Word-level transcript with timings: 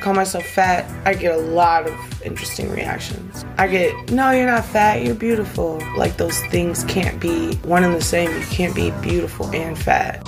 call 0.00 0.14
myself 0.14 0.44
fat, 0.44 0.90
I 1.06 1.14
get 1.14 1.34
a 1.34 1.40
lot 1.40 1.86
of 1.86 2.22
interesting 2.22 2.70
reactions. 2.70 3.44
I 3.58 3.68
get, 3.68 4.10
no, 4.10 4.30
you're 4.30 4.46
not 4.46 4.64
fat, 4.64 5.04
you're 5.04 5.14
beautiful. 5.14 5.80
Like 5.96 6.16
those 6.16 6.38
things 6.46 6.84
can't 6.84 7.20
be 7.20 7.54
one 7.56 7.84
and 7.84 7.94
the 7.94 8.00
same. 8.00 8.30
You 8.30 8.46
can't 8.46 8.74
be 8.74 8.90
beautiful 9.02 9.46
and 9.54 9.78
fat. 9.78 10.26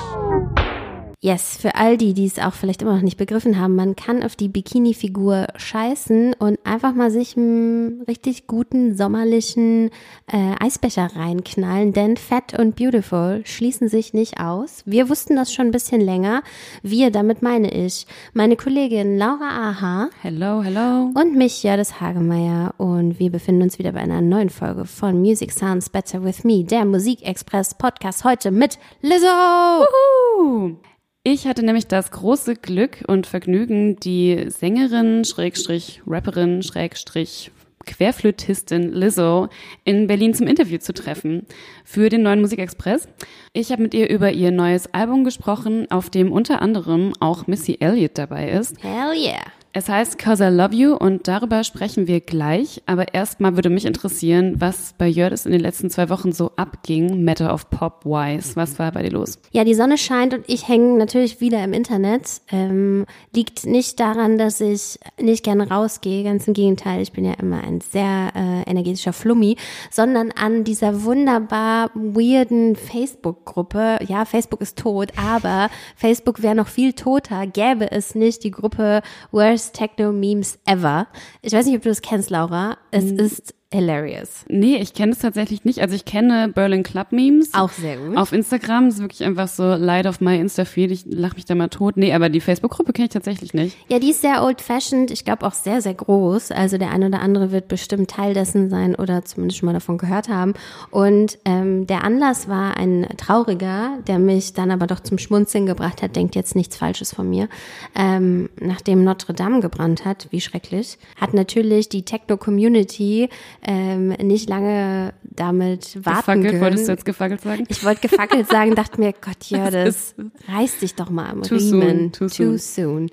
Yes, 1.25 1.57
für 1.57 1.77
all 1.77 1.97
die, 1.97 2.15
die 2.15 2.27
es 2.27 2.41
auch 2.41 2.53
vielleicht 2.53 2.83
immer 2.83 2.97
noch 2.97 3.03
nicht 3.03 3.17
begriffen 3.17 3.61
haben, 3.61 3.77
man 3.77 3.95
kann 3.95 4.25
auf 4.25 4.35
die 4.35 4.49
Bikini-Figur 4.49 5.47
scheißen 5.55 6.35
und 6.37 6.59
einfach 6.65 6.95
mal 6.95 7.13
sich 7.13 7.37
einen 7.37 8.03
richtig 8.09 8.49
guten 8.49 8.97
sommerlichen 8.97 9.91
äh, 10.27 10.57
Eisbecher 10.59 11.11
reinknallen, 11.15 11.93
denn 11.93 12.17
Fat 12.17 12.59
und 12.59 12.75
Beautiful 12.75 13.43
schließen 13.45 13.89
sich 13.89 14.15
nicht 14.15 14.41
aus. 14.41 14.83
Wir 14.85 15.09
wussten 15.09 15.37
das 15.37 15.53
schon 15.53 15.67
ein 15.67 15.71
bisschen 15.71 16.01
länger. 16.01 16.43
Wir, 16.83 17.13
damit 17.13 17.41
meine 17.41 17.71
ich, 17.71 18.09
meine 18.33 18.57
Kollegin 18.57 19.17
Laura 19.17 19.71
Aha. 19.71 20.09
Hello, 20.23 20.61
hello. 20.65 21.13
Und 21.15 21.37
mich, 21.37 21.63
Jördes 21.63 22.01
Hagemeyer. 22.01 22.75
Und 22.79 23.21
wir 23.21 23.31
befinden 23.31 23.63
uns 23.63 23.79
wieder 23.79 23.93
bei 23.93 24.01
einer 24.01 24.23
neuen 24.23 24.51
Folge 24.51 24.87
von 24.87 25.21
Music 25.21 25.53
Sounds 25.53 25.89
Better 25.89 26.25
With 26.25 26.43
Me, 26.43 26.65
der 26.65 26.85
Musikexpress 26.85 27.75
Podcast 27.75 28.25
heute 28.25 28.51
mit 28.51 28.81
Lizzo. 29.03 29.29
Wuhu! 29.29 30.79
Ich 31.25 31.47
hatte 31.47 31.65
nämlich 31.65 31.87
das 31.87 32.11
große 32.11 32.57
Glück 32.57 33.05
und 33.07 33.29
Vergnügen, 33.29 33.95
die 33.95 34.47
Sängerin, 34.49 35.25
Schrägstrich, 35.25 36.03
Rapperin, 36.05 36.65
Schrägstrich, 36.65 37.53
Querflötistin 37.87 38.93
Lizzo 38.93 39.49
in 39.85 40.09
Berlin 40.09 40.35
zum 40.35 40.49
Interview 40.49 40.79
zu 40.79 40.93
treffen 40.93 41.47
für 41.85 42.09
den 42.09 42.23
neuen 42.23 42.41
Musikexpress. 42.41 43.07
Ich 43.53 43.71
habe 43.71 43.83
mit 43.83 43.95
ihr 43.95 44.11
über 44.11 44.33
ihr 44.33 44.51
neues 44.51 44.93
Album 44.93 45.23
gesprochen, 45.23 45.89
auf 45.93 46.11
dem 46.11 46.33
unter 46.33 46.61
anderem 46.61 47.13
auch 47.21 47.47
Missy 47.47 47.77
Elliott 47.79 48.19
dabei 48.19 48.51
ist. 48.51 48.83
Hell 48.83 49.17
yeah. 49.17 49.45
Es 49.75 49.89
heißt 49.89 50.19
Cause 50.19 50.49
I 50.49 50.51
Love 50.51 50.75
You 50.75 50.95
und 50.95 51.29
darüber 51.29 51.65
sprechen 51.65 52.07
wir 52.07 52.21
gleich. 52.21 52.83
Aber 52.85 53.15
erstmal 53.15 53.57
würde 53.57 53.71
mich 53.71 53.87
interessieren, 53.87 54.57
was 54.59 54.95
bei 54.99 55.09
Jördis 55.09 55.47
in 55.47 55.53
den 55.53 55.63
letzten 55.63 55.89
zwei 55.89 56.11
Wochen 56.11 56.31
so 56.31 56.51
abging, 56.57 57.25
Matter 57.25 57.55
of 57.55 57.71
Pop 57.71 58.05
Wise. 58.05 58.55
Was 58.55 58.79
war 58.79 58.93
bei 58.93 59.03
dir 59.03 59.13
los? 59.13 59.39
Ja, 59.51 59.65
die 59.65 59.73
Sonne 59.73 59.97
scheint 59.97 60.35
und 60.35 60.45
ich 60.47 60.69
hänge 60.69 60.99
natürlich 60.99 61.41
wieder 61.41 61.65
im 61.65 61.73
Internet. 61.73 62.43
Ähm, 62.51 63.07
liegt 63.35 63.65
nicht 63.65 63.99
daran, 63.99 64.37
dass 64.37 64.61
ich 64.61 64.99
nicht 65.19 65.43
gerne 65.43 65.71
rausgehe, 65.71 66.23
ganz 66.23 66.47
im 66.47 66.53
Gegenteil, 66.53 67.01
ich 67.01 67.13
bin 67.13 67.25
ja 67.25 67.33
immer 67.41 67.65
ein 67.65 67.81
sehr 67.81 68.33
äh, 68.35 68.71
energetischer 68.71 69.15
Flummi, 69.15 69.57
sondern 69.91 70.33
an 70.33 70.65
dieser 70.65 71.03
wunderbar 71.05 71.91
weirden 71.95 72.77
Facebook-Gruppe. 72.77 74.01
Ja, 74.07 74.27
Facebook 74.27 74.61
ist 74.61 74.79
tot, 74.79 75.13
aber 75.17 75.71
Facebook 75.97 76.43
wäre 76.43 76.55
noch 76.55 76.69
viel 76.69 76.93
toter, 76.93 77.47
gäbe 77.47 77.91
es 77.91 78.15
nicht 78.15 78.45
die 78.45 78.51
Gruppe 78.51 79.01
Worst 79.31 79.62
Worst 79.63 79.75
Techno 79.75 80.13
Memes 80.13 80.59
Ever. 80.67 81.07
Ich 81.41 81.53
weiß 81.53 81.67
nicht, 81.67 81.77
ob 81.77 81.83
du 81.83 81.89
das 81.89 82.03
kennst, 82.03 82.31
Laura. 82.31 82.79
Es 82.91 83.05
mhm. 83.05 83.19
ist 83.19 83.55
hilarious. 83.73 84.45
Nee, 84.49 84.77
ich 84.77 84.95
kenne 84.95 85.13
es 85.13 85.19
tatsächlich 85.19 85.65
nicht. 85.65 85.81
Also 85.81 85.95
ich 85.95 86.05
kenne 86.05 86.49
Berlin 86.49 86.83
Club 86.83 87.13
Memes. 87.13 87.55
Auch 87.55 87.71
sehr 87.71 87.97
gut. 87.97 88.17
Auf 88.17 88.33
Instagram 88.33 88.89
ist 88.89 89.01
wirklich 89.01 89.25
einfach 89.25 89.49
so 89.49 89.75
Light 89.75 90.07
of 90.07 90.21
my 90.21 90.39
Insta-Feed. 90.39 90.91
Ich 90.91 91.05
lache 91.07 91.35
mich 91.37 91.45
da 91.45 91.55
mal 91.55 91.69
tot. 91.69 91.97
Nee, 91.97 92.13
aber 92.13 92.29
die 92.29 92.41
Facebook-Gruppe 92.41 92.93
kenne 92.93 93.07
ich 93.07 93.13
tatsächlich 93.13 93.55
nicht. 93.55 93.77
Ja, 93.89 93.99
die 93.99 94.11
ist 94.11 94.23
sehr 94.23 94.43
old-fashioned. 94.43 95.11
Ich 95.11 95.25
glaube 95.25 95.47
auch 95.47 95.55
sehr, 95.55 95.81
sehr 95.81 95.95
groß. 95.95 96.51
Also 96.53 96.79
der 96.79 96.91
eine 96.91 97.07
oder 97.07 97.21
andere 97.21 97.53
wird 97.53 97.69
bestimmt 97.69 98.11
Teil 98.11 98.35
dessen 98.35 98.71
sein 98.71 98.95
oder 98.95 99.25
zumindest 99.25 99.59
schon 99.59 99.67
mal 99.67 99.73
davon 99.73 99.99
gehört 99.99 100.29
haben. 100.29 100.55
Und 100.91 101.39
ähm, 101.45 101.87
der 101.87 102.05
Anlass 102.05 102.49
war 102.49 102.77
ein 102.77 103.07
trauriger, 103.17 103.99
der 104.07 104.19
mich 104.19 104.53
dann 104.53 104.71
aber 104.71 104.87
doch 104.87 105.01
zum 105.01 105.19
Schmunzeln 105.19 105.67
gebracht 105.67 106.03
hat. 106.03 106.17
Denkt 106.17 106.35
jetzt 106.35 106.55
nichts 106.57 106.77
Falsches 106.77 107.15
von 107.15 107.29
mir. 107.29 107.49
Ähm, 107.95 108.51
nachdem 108.61 109.05
Notre 109.05 109.35
Dame 109.35 109.61
gebrannt 109.61 110.05
hat, 110.05 110.29
wie 110.31 110.41
schrecklich, 110.41 110.99
hat 111.21 111.35
natürlich 111.35 111.89
die 111.89 112.05
Techno-Community 112.05 113.29
ähm, 113.65 114.09
nicht 114.09 114.49
lange 114.49 115.15
damit 115.23 116.05
warten 116.05 116.43
gefackelt, 116.43 116.47
können. 116.47 116.61
Wolltest 116.61 116.89
du 116.89 116.93
jetzt 116.93 117.05
gefackelt 117.05 117.41
sagen? 117.43 117.65
Ich 117.69 117.85
wollte 117.85 118.09
gefackelt 118.09 118.49
sagen, 118.49 118.75
dachte 118.75 119.01
mir, 119.01 119.13
Gott, 119.13 119.37
ja, 119.49 119.71
das 119.71 120.15
reißt 120.49 120.83
dich 120.83 120.95
doch 120.97 121.11
mal 121.11 121.31
am 121.31 121.43
too 121.43 121.55
Riemen. 121.55 122.13
Soon, 122.13 122.13
too, 122.13 122.27
too 122.29 122.59
soon. 122.59 123.11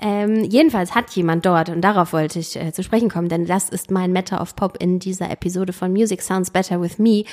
Ähm, 0.00 0.44
jedenfalls 0.44 0.94
hat 0.94 1.10
jemand 1.12 1.46
dort, 1.46 1.70
und 1.70 1.80
darauf 1.80 2.12
wollte 2.12 2.38
ich 2.38 2.56
äh, 2.56 2.72
zu 2.72 2.82
sprechen 2.82 3.08
kommen, 3.08 3.28
denn 3.28 3.46
das 3.46 3.70
ist 3.70 3.90
mein 3.90 4.12
Matter 4.12 4.40
of 4.40 4.54
Pop 4.54 4.76
in 4.80 4.98
dieser 4.98 5.30
Episode 5.30 5.72
von 5.72 5.92
Music 5.92 6.20
Sounds 6.20 6.50
Better 6.50 6.80
With 6.82 6.98
Me, 6.98 7.24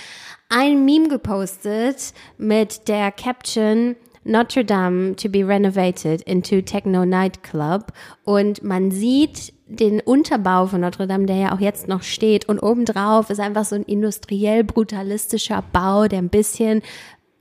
ein 0.50 0.86
Meme 0.86 1.10
gepostet 1.10 2.14
mit 2.38 2.88
der 2.88 3.12
Caption 3.12 3.98
Notre 4.24 4.64
Dame 4.64 5.16
to 5.18 5.28
be 5.28 5.46
renovated 5.46 6.22
into 6.22 6.62
Techno 6.62 7.06
Nightclub 7.06 7.92
und 8.24 8.64
man 8.64 8.90
sieht 8.90 9.54
den 9.76 10.00
Unterbau 10.00 10.68
von 10.68 10.82
Notre 10.82 11.08
Dame, 11.08 11.26
der 11.26 11.36
ja 11.36 11.56
auch 11.56 11.60
jetzt 11.60 11.88
noch 11.88 12.04
steht. 12.04 12.48
Und 12.48 12.60
obendrauf 12.60 13.30
ist 13.30 13.40
einfach 13.40 13.66
so 13.66 13.76
ein 13.76 13.84
industriell 13.84 14.64
brutalistischer 14.64 15.64
Bau, 15.72 16.08
der 16.08 16.20
ein 16.20 16.30
bisschen 16.30 16.82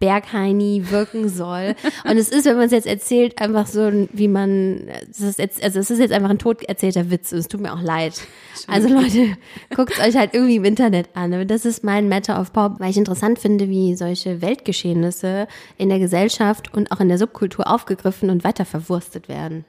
Bergheini 0.03 0.91
wirken 0.91 1.29
soll. 1.29 1.77
Und 2.05 2.17
es 2.17 2.29
ist, 2.29 2.45
wenn 2.45 2.57
man 2.57 2.67
es 2.67 2.73
jetzt 2.73 2.89
erzählt, 2.89 3.41
einfach 3.41 3.69
so, 3.69 4.09
wie 4.13 4.27
man, 4.27 4.89
es 5.09 5.21
ist 5.21 5.39
jetzt, 5.39 5.63
also 5.63 5.79
es 5.79 5.93
ist 5.93 6.01
jetzt 6.01 6.13
einfach 6.13 6.31
ein 6.31 6.41
tot 6.41 6.65
erzählter 6.65 7.09
Witz 7.09 7.31
und 7.31 7.39
es 7.39 7.47
tut 7.47 7.61
mir 7.61 7.73
auch 7.73 7.81
leid. 7.81 8.21
Also 8.67 8.89
Leute, 8.89 9.37
guckt 9.77 10.01
euch 10.01 10.17
halt 10.17 10.35
irgendwie 10.35 10.57
im 10.57 10.65
Internet 10.65 11.11
an. 11.15 11.47
Das 11.47 11.65
ist 11.65 11.85
mein 11.85 12.09
Matter 12.09 12.41
of 12.41 12.53
Pop, 12.53 12.81
weil 12.81 12.91
ich 12.91 12.97
interessant 12.97 13.39
finde, 13.39 13.69
wie 13.69 13.95
solche 13.95 14.43
Weltgeschehnisse 14.43 15.47
in 15.79 15.89
der 15.89 16.01
Gesellschaft 16.01 16.75
und 16.75 16.91
auch 16.91 16.99
in 16.99 17.09
der 17.09 17.19
Subkultur 17.19 17.71
aufgegriffen 17.71 18.29
und 18.29 18.43
weiter 18.43 18.65
verwurstet 18.65 19.29
werden. 19.29 19.65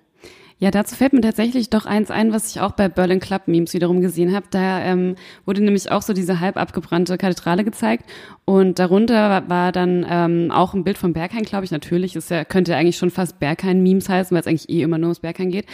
Ja, 0.63 0.72
dazu 0.72 0.96
fällt 0.96 1.12
mir 1.12 1.19
tatsächlich 1.19 1.69
doch 1.69 1.85
eins 1.85 2.09
ein, 2.09 2.31
was 2.31 2.50
ich 2.50 2.62
auch 2.62 2.72
bei 2.72 2.88
Berlin 2.88 3.19
Club 3.19 3.50
Memes 3.50 3.74
wiederum 3.74 4.00
gesehen 4.00 4.34
habe. 4.34 4.46
Da 4.50 4.79
ähm, 4.79 5.18
wurde 5.46 5.62
nämlich 5.62 5.91
auch 5.91 6.01
so 6.01 6.13
diese 6.13 6.40
halb 6.40 6.56
abgebrannte 6.56 7.18
Kathedrale 7.18 7.66
gezeigt 7.66 8.06
und 8.46 8.79
darunter 8.79 9.44
war 9.50 9.74
dann 9.74 10.06
ähm, 10.09 10.51
auch 10.51 10.74
ein 10.74 10.85
Bild 10.85 10.97
von 10.97 11.12
Berghain, 11.12 11.44
glaube 11.44 11.66
ich. 11.66 11.72
Natürlich 11.72 12.16
ist 12.16 12.29
ja 12.29 12.46
könnte 12.46 12.72
ja 12.72 12.78
eigentlich 12.78 12.96
schon 12.96 13.09
fast 13.09 13.40
Berghain 13.40 13.84
Memes 13.84 14.07
heißen, 14.07 14.34
weil 14.34 14.40
es 14.40 14.47
eigentlich 14.47 14.69
eh 14.69 14.84
immer 14.84 14.97
nur 14.97 15.07
ums 15.07 15.19
Berghain 15.19 15.51
geht. 15.51 15.66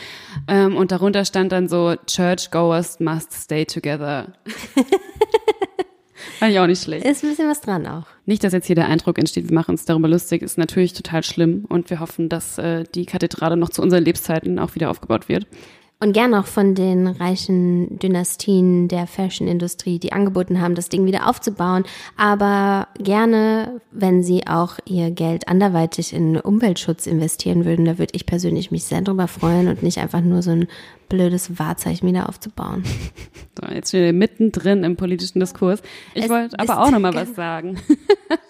Ähm, 0.48 0.76
und 0.76 0.92
darunter 0.92 1.24
stand 1.24 1.52
dann 1.52 1.68
so 1.68 1.94
Churchgoers 2.08 3.00
must 3.00 3.32
stay 3.32 3.66
together. 3.66 4.34
Fand 6.40 6.52
ich 6.52 6.60
auch 6.60 6.68
nicht 6.68 6.84
schlecht. 6.84 7.06
Ist 7.06 7.24
ein 7.24 7.30
bisschen 7.30 7.50
was 7.50 7.62
dran 7.62 7.86
auch. 7.88 8.06
Nicht, 8.26 8.44
dass 8.44 8.54
jetzt 8.54 8.68
hier 8.68 8.76
der 8.76 8.88
Eindruck 8.88 9.18
entsteht, 9.18 9.50
wir 9.50 9.56
machen 9.56 9.72
uns 9.72 9.86
darüber 9.86 10.08
lustig, 10.08 10.42
ist 10.42 10.58
natürlich 10.58 10.94
total 10.94 11.24
schlimm 11.24 11.66
und 11.68 11.90
wir 11.90 12.00
hoffen, 12.00 12.30
dass 12.30 12.58
äh, 12.58 12.84
die 12.96 13.06
Kathedrale 13.06 13.58
noch 13.58 13.70
zu 13.70 13.82
unseren 13.82 14.04
Lebzeiten 14.04 14.60
auch 14.60 14.76
wieder 14.76 14.90
aufgebaut 14.90 15.30
wird. 15.30 15.48
Und 16.02 16.14
gern 16.14 16.34
auch 16.34 16.46
von 16.46 16.76
den 16.76 17.08
reichen 17.08 18.00
Dynastien 18.00 18.88
der 18.88 19.06
Fashion-Industrie, 19.06 20.00
die 20.00 20.14
angeboten 20.14 20.62
haben, 20.62 20.74
das 20.74 20.88
Ding 20.88 21.06
wieder 21.06 21.28
aufzubauen. 21.28 21.84
Aber 22.16 22.88
gerne, 22.98 23.82
wenn 23.92 24.24
sie 24.24 24.48
auch 24.48 24.80
ihr 24.86 25.12
Geld 25.12 25.50
anderweitig 25.50 26.14
in 26.14 26.38
Umweltschutz 26.38 27.06
investieren 27.06 27.66
würden, 27.66 27.84
da 27.84 27.98
würde 27.98 28.14
ich 28.16 28.26
persönlich 28.26 28.72
mich 28.72 28.86
sehr 28.86 29.02
drüber 29.02 29.28
freuen 29.28 29.68
und 29.68 29.84
nicht 29.84 29.98
einfach 29.98 30.22
nur 30.22 30.42
so 30.42 30.52
ein 30.52 30.68
blödes 31.10 31.60
Wahrzeichen 31.60 32.08
wieder 32.08 32.30
aufzubauen. 32.30 32.84
So, 33.62 33.70
jetzt 33.74 33.90
sind 33.90 34.04
wir 34.04 34.14
mittendrin 34.14 34.86
im 34.86 34.96
politischen 34.96 35.42
Diskurs. 35.42 35.82
Ich 36.14 36.30
wollte 36.30 36.58
aber 36.58 36.80
auch 36.80 36.92
noch 36.92 37.00
mal 37.00 37.14
was 37.14 37.36
sagen. 37.36 37.78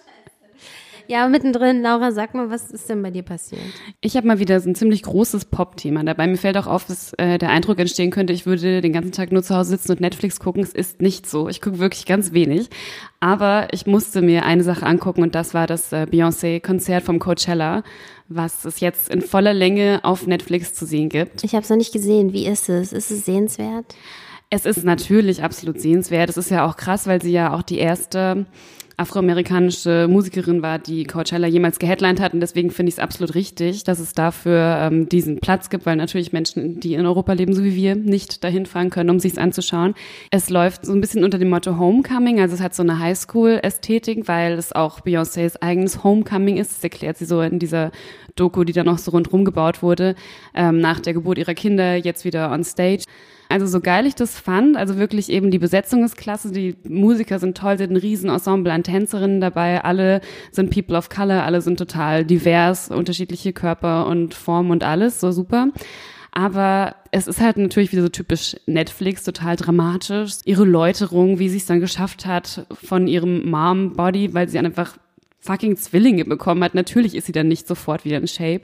Ja, 1.10 1.26
mittendrin, 1.26 1.82
Laura, 1.82 2.12
sag 2.12 2.36
mal, 2.36 2.50
was 2.50 2.70
ist 2.70 2.88
denn 2.88 3.02
bei 3.02 3.10
dir 3.10 3.24
passiert? 3.24 3.60
Ich 4.00 4.16
habe 4.16 4.28
mal 4.28 4.38
wieder 4.38 4.60
so 4.60 4.70
ein 4.70 4.76
ziemlich 4.76 5.02
großes 5.02 5.46
Pop-Thema 5.46 6.04
dabei. 6.04 6.28
Mir 6.28 6.36
fällt 6.36 6.56
auch 6.56 6.68
auf, 6.68 6.84
dass 6.84 7.14
äh, 7.14 7.36
der 7.36 7.50
Eindruck 7.50 7.80
entstehen 7.80 8.12
könnte, 8.12 8.32
ich 8.32 8.46
würde 8.46 8.80
den 8.80 8.92
ganzen 8.92 9.10
Tag 9.10 9.32
nur 9.32 9.42
zu 9.42 9.56
Hause 9.56 9.70
sitzen 9.70 9.90
und 9.90 10.00
Netflix 10.00 10.38
gucken. 10.38 10.62
Es 10.62 10.72
ist 10.72 11.02
nicht 11.02 11.28
so. 11.28 11.48
Ich 11.48 11.60
gucke 11.60 11.80
wirklich 11.80 12.06
ganz 12.06 12.30
wenig. 12.30 12.70
Aber 13.18 13.66
ich 13.72 13.88
musste 13.88 14.22
mir 14.22 14.44
eine 14.44 14.62
Sache 14.62 14.86
angucken 14.86 15.24
und 15.24 15.34
das 15.34 15.52
war 15.52 15.66
das 15.66 15.92
äh, 15.92 16.06
Beyoncé-Konzert 16.08 17.02
vom 17.02 17.18
Coachella, 17.18 17.82
was 18.28 18.64
es 18.64 18.78
jetzt 18.78 19.08
in 19.08 19.20
voller 19.20 19.52
Länge 19.52 19.98
auf 20.04 20.28
Netflix 20.28 20.74
zu 20.74 20.86
sehen 20.86 21.08
gibt. 21.08 21.42
Ich 21.42 21.56
habe 21.56 21.64
es 21.64 21.70
noch 21.70 21.76
nicht 21.76 21.92
gesehen. 21.92 22.32
Wie 22.32 22.46
ist 22.46 22.68
es? 22.68 22.92
Ist 22.92 23.10
es 23.10 23.24
sehenswert? 23.24 23.96
Es 24.48 24.64
ist 24.64 24.84
natürlich 24.84 25.42
absolut 25.42 25.80
sehenswert. 25.80 26.30
Es 26.30 26.36
ist 26.36 26.52
ja 26.52 26.64
auch 26.64 26.76
krass, 26.76 27.08
weil 27.08 27.20
sie 27.20 27.32
ja 27.32 27.52
auch 27.52 27.62
die 27.62 27.78
erste 27.78 28.46
afroamerikanische 29.00 30.06
Musikerin 30.08 30.62
war, 30.62 30.78
die 30.78 31.04
Coachella 31.04 31.46
jemals 31.46 31.78
geheadlined 31.78 32.20
hat. 32.20 32.34
Und 32.34 32.40
deswegen 32.40 32.70
finde 32.70 32.90
ich 32.90 32.96
es 32.96 32.98
absolut 32.98 33.34
richtig, 33.34 33.84
dass 33.84 33.98
es 33.98 34.12
dafür 34.12 34.78
ähm, 34.80 35.08
diesen 35.08 35.40
Platz 35.40 35.70
gibt, 35.70 35.86
weil 35.86 35.96
natürlich 35.96 36.32
Menschen, 36.32 36.80
die 36.80 36.94
in 36.94 37.06
Europa 37.06 37.32
leben, 37.32 37.54
so 37.54 37.64
wie 37.64 37.74
wir, 37.74 37.94
nicht 37.96 38.44
dahin 38.44 38.66
fahren 38.66 38.90
können, 38.90 39.10
um 39.10 39.18
sich 39.18 39.32
es 39.32 39.38
anzuschauen. 39.38 39.94
Es 40.30 40.50
läuft 40.50 40.84
so 40.84 40.92
ein 40.92 41.00
bisschen 41.00 41.24
unter 41.24 41.38
dem 41.38 41.48
Motto 41.48 41.78
Homecoming, 41.78 42.40
also 42.40 42.54
es 42.54 42.60
hat 42.60 42.74
so 42.74 42.82
eine 42.82 42.98
Highschool-Ästhetik, 42.98 44.28
weil 44.28 44.52
es 44.52 44.72
auch 44.72 45.00
Beyoncés 45.00 45.56
eigenes 45.60 46.04
Homecoming 46.04 46.58
ist. 46.58 46.72
Das 46.76 46.84
erklärt 46.84 47.16
sie 47.16 47.24
so 47.24 47.40
in 47.40 47.58
dieser 47.58 47.92
Doku, 48.36 48.64
die 48.64 48.72
dann 48.72 48.86
noch 48.86 48.98
so 48.98 49.10
rundherum 49.12 49.44
gebaut 49.44 49.82
wurde, 49.82 50.14
ähm, 50.54 50.78
nach 50.78 51.00
der 51.00 51.14
Geburt 51.14 51.38
ihrer 51.38 51.54
Kinder, 51.54 51.96
jetzt 51.96 52.24
wieder 52.24 52.50
on 52.52 52.64
stage. 52.64 53.04
Also 53.50 53.66
so 53.66 53.80
geil 53.80 54.06
ich 54.06 54.14
das 54.14 54.38
fand, 54.38 54.76
also 54.76 54.96
wirklich 54.96 55.28
eben 55.28 55.50
die 55.50 55.58
Besetzung 55.58 56.04
ist 56.04 56.16
klasse, 56.16 56.52
die 56.52 56.76
Musiker 56.88 57.40
sind 57.40 57.56
toll, 57.56 57.78
sind 57.78 57.90
ein 57.90 57.96
Riesenensemble 57.96 58.72
an 58.72 58.84
Tänzerinnen 58.84 59.40
dabei, 59.40 59.82
alle 59.82 60.20
sind 60.52 60.70
People 60.70 60.96
of 60.96 61.08
Color, 61.08 61.42
alle 61.42 61.60
sind 61.60 61.76
total 61.76 62.24
divers, 62.24 62.90
unterschiedliche 62.90 63.52
Körper 63.52 64.06
und 64.06 64.34
Formen 64.34 64.70
und 64.70 64.84
alles, 64.84 65.18
so 65.18 65.32
super. 65.32 65.70
Aber 66.30 66.94
es 67.10 67.26
ist 67.26 67.40
halt 67.40 67.56
natürlich 67.56 67.90
wieder 67.90 68.02
so 68.02 68.08
typisch 68.08 68.54
Netflix, 68.66 69.24
total 69.24 69.56
dramatisch. 69.56 70.34
Ihre 70.44 70.64
Läuterung, 70.64 71.40
wie 71.40 71.48
sie 71.48 71.56
es 71.56 71.66
dann 71.66 71.80
geschafft 71.80 72.26
hat 72.26 72.68
von 72.72 73.08
ihrem 73.08 73.50
Mom-Body, 73.50 74.32
weil 74.32 74.48
sie 74.48 74.60
einfach 74.60 74.96
fucking 75.40 75.76
Zwillinge 75.76 76.24
bekommen 76.24 76.62
hat. 76.62 76.74
Natürlich 76.74 77.16
ist 77.16 77.26
sie 77.26 77.32
dann 77.32 77.48
nicht 77.48 77.66
sofort 77.66 78.04
wieder 78.04 78.18
in 78.18 78.28
Shape. 78.28 78.62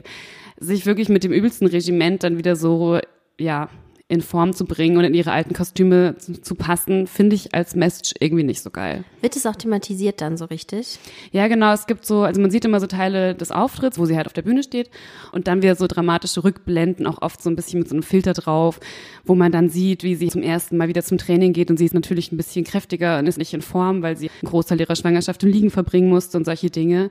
Sich 0.61 0.87
wirklich 0.87 1.09
mit 1.09 1.25
dem 1.25 1.33
übelsten 1.33 1.67
Regiment 1.67 2.23
dann 2.23 2.39
wieder 2.39 2.55
so, 2.55 3.01
ja, 3.37 3.69
in 4.09 4.21
Form 4.21 4.53
zu 4.53 4.67
bringen 4.67 4.97
und 4.97 5.05
in 5.05 5.15
ihre 5.15 5.33
alten 5.33 5.53
Kostüme 5.53 6.17
zu, 6.19 6.41
zu, 6.41 6.55
passen, 6.55 7.09
finde 7.09 7.35
ich 7.35 7.57
als 7.57 7.75
Message 7.75 8.15
irgendwie 8.21 8.45
nicht 8.45 8.63
so 8.63 8.71
geil. 8.71 9.03
Wird 9.21 9.35
es 9.35 9.47
auch 9.47 9.57
thematisiert 9.57 10.21
dann 10.21 10.37
so 10.37 10.45
richtig? 10.45 11.01
Ja, 11.33 11.49
genau. 11.49 11.73
Es 11.73 11.89
gibt 11.89 12.07
so, 12.07 12.23
also 12.23 12.41
man 12.41 12.53
sieht 12.53 12.65
immer 12.65 12.79
so 12.79 12.87
Teile 12.87 13.35
des 13.35 13.51
Auftritts, 13.51 13.99
wo 13.99 14.05
sie 14.07 14.17
halt 14.17 14.29
auf 14.29 14.33
der 14.33 14.43
Bühne 14.43 14.63
steht 14.63 14.91
und 15.33 15.49
dann 15.49 15.61
wieder 15.61 15.75
so 15.75 15.89
dramatische 15.89 16.45
Rückblenden, 16.45 17.05
auch 17.09 17.21
oft 17.21 17.43
so 17.43 17.51
ein 17.51 17.57
bisschen 17.57 17.81
mit 17.81 17.89
so 17.89 17.97
einem 17.97 18.05
Filter 18.05 18.33
drauf, 18.33 18.79
wo 19.25 19.35
man 19.35 19.51
dann 19.51 19.71
sieht, 19.71 20.05
wie 20.05 20.15
sie 20.15 20.29
zum 20.29 20.43
ersten 20.43 20.77
Mal 20.77 20.87
wieder 20.87 21.03
zum 21.03 21.19
Training 21.19 21.53
geht 21.53 21.71
und 21.71 21.77
sie 21.77 21.87
ist 21.87 21.95
natürlich 21.95 22.31
ein 22.31 22.37
bisschen 22.37 22.65
kräftiger 22.65 23.19
und 23.19 23.27
ist 23.27 23.39
nicht 23.39 23.55
in 23.55 23.63
Form, 23.63 24.03
weil 24.03 24.17
sie 24.17 24.31
einen 24.31 24.51
Großteil 24.51 24.81
ihrer 24.81 24.95
Schwangerschaft 24.95 25.43
im 25.43 25.51
Liegen 25.51 25.71
verbringen 25.71 26.11
musste 26.11 26.39
und 26.39 26.45
solche 26.45 26.71
Dinge. 26.71 27.11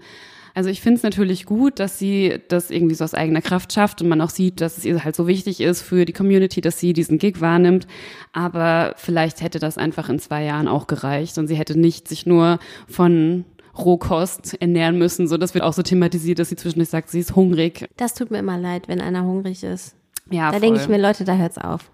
Also 0.55 0.69
ich 0.69 0.79
finde 0.79 0.97
es 0.97 1.03
natürlich 1.03 1.45
gut, 1.45 1.79
dass 1.79 1.99
sie 1.99 2.39
das 2.47 2.71
irgendwie 2.71 2.95
so 2.95 3.03
aus 3.03 3.13
eigener 3.13 3.41
Kraft 3.41 3.73
schafft 3.73 4.01
und 4.01 4.07
man 4.07 4.21
auch 4.21 4.29
sieht, 4.29 4.61
dass 4.61 4.77
es 4.77 4.85
ihr 4.85 5.03
halt 5.03 5.13
so 5.15 5.27
wichtig 5.27 5.59
ist 5.59 5.81
für 5.81 6.05
die 6.05 6.13
Community, 6.13 6.61
dass 6.61 6.79
sie 6.79 6.93
diesen 6.93 7.17
Gig 7.17 7.41
wahrnimmt. 7.41 7.87
Aber 8.31 8.93
vielleicht 8.95 9.41
hätte 9.41 9.59
das 9.59 9.77
einfach 9.77 10.07
in 10.07 10.17
zwei 10.17 10.45
Jahren 10.45 10.69
auch 10.69 10.87
gereicht 10.87 11.37
und 11.37 11.47
sie 11.47 11.55
hätte 11.55 11.77
nicht 11.77 12.07
sich 12.07 12.25
nur 12.25 12.59
von 12.87 13.43
Rohkost 13.77 14.55
ernähren 14.61 14.97
müssen. 14.97 15.27
So, 15.27 15.35
das 15.35 15.53
wird 15.53 15.65
auch 15.65 15.73
so 15.73 15.83
thematisiert, 15.83 16.39
dass 16.39 16.47
sie 16.47 16.55
zwischendurch 16.55 16.89
sagt, 16.89 17.09
sie 17.09 17.19
ist 17.19 17.35
hungrig. 17.35 17.89
Das 17.97 18.13
tut 18.13 18.31
mir 18.31 18.39
immer 18.39 18.57
leid, 18.57 18.87
wenn 18.87 19.01
einer 19.01 19.25
hungrig 19.25 19.61
ist. 19.61 19.93
Ja, 20.31 20.53
da 20.53 20.59
denke 20.59 20.79
ich 20.79 20.87
mir, 20.87 20.97
Leute, 20.97 21.25
da 21.25 21.35
hört's 21.35 21.57
auf. 21.57 21.91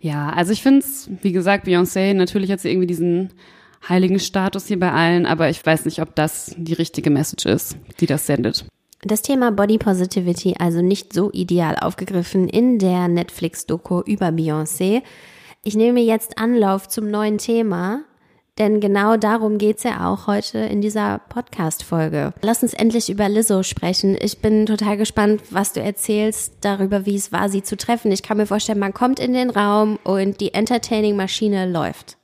Ja, 0.00 0.30
also 0.30 0.50
ich 0.50 0.62
finde 0.62 0.80
es, 0.80 1.08
wie 1.22 1.30
gesagt, 1.30 1.68
Beyoncé, 1.68 2.14
natürlich 2.14 2.50
hat 2.50 2.58
sie 2.58 2.70
irgendwie 2.70 2.88
diesen 2.88 3.30
heiligen 3.88 4.20
Status 4.20 4.66
hier 4.66 4.78
bei 4.78 4.92
allen, 4.92 5.26
aber 5.26 5.48
ich 5.48 5.64
weiß 5.64 5.84
nicht, 5.84 6.00
ob 6.00 6.14
das 6.14 6.54
die 6.56 6.74
richtige 6.74 7.10
Message 7.10 7.46
ist, 7.46 7.76
die 8.00 8.06
das 8.06 8.26
sendet. 8.26 8.64
Das 9.04 9.22
Thema 9.22 9.50
Body 9.50 9.78
Positivity 9.78 10.54
also 10.58 10.80
nicht 10.80 11.12
so 11.12 11.30
ideal 11.32 11.76
aufgegriffen 11.76 12.48
in 12.48 12.78
der 12.78 13.08
Netflix-Doku 13.08 14.02
über 14.02 14.28
Beyoncé. 14.28 15.02
Ich 15.64 15.74
nehme 15.74 16.00
jetzt 16.00 16.38
Anlauf 16.38 16.88
zum 16.88 17.10
neuen 17.10 17.38
Thema, 17.38 18.04
denn 18.58 18.80
genau 18.80 19.16
darum 19.16 19.58
geht's 19.58 19.82
ja 19.82 20.08
auch 20.08 20.28
heute 20.28 20.58
in 20.58 20.80
dieser 20.80 21.18
Podcast-Folge. 21.30 22.32
Lass 22.42 22.62
uns 22.62 22.74
endlich 22.74 23.10
über 23.10 23.28
Lizzo 23.28 23.64
sprechen. 23.64 24.16
Ich 24.20 24.38
bin 24.38 24.66
total 24.66 24.96
gespannt, 24.96 25.42
was 25.50 25.72
du 25.72 25.80
erzählst 25.80 26.54
darüber, 26.60 27.04
wie 27.04 27.16
es 27.16 27.32
war, 27.32 27.48
sie 27.48 27.64
zu 27.64 27.76
treffen. 27.76 28.12
Ich 28.12 28.22
kann 28.22 28.36
mir 28.36 28.46
vorstellen, 28.46 28.78
man 28.78 28.94
kommt 28.94 29.18
in 29.18 29.32
den 29.32 29.50
Raum 29.50 29.98
und 30.04 30.40
die 30.40 30.54
Entertaining-Maschine 30.54 31.68
läuft. 31.68 32.18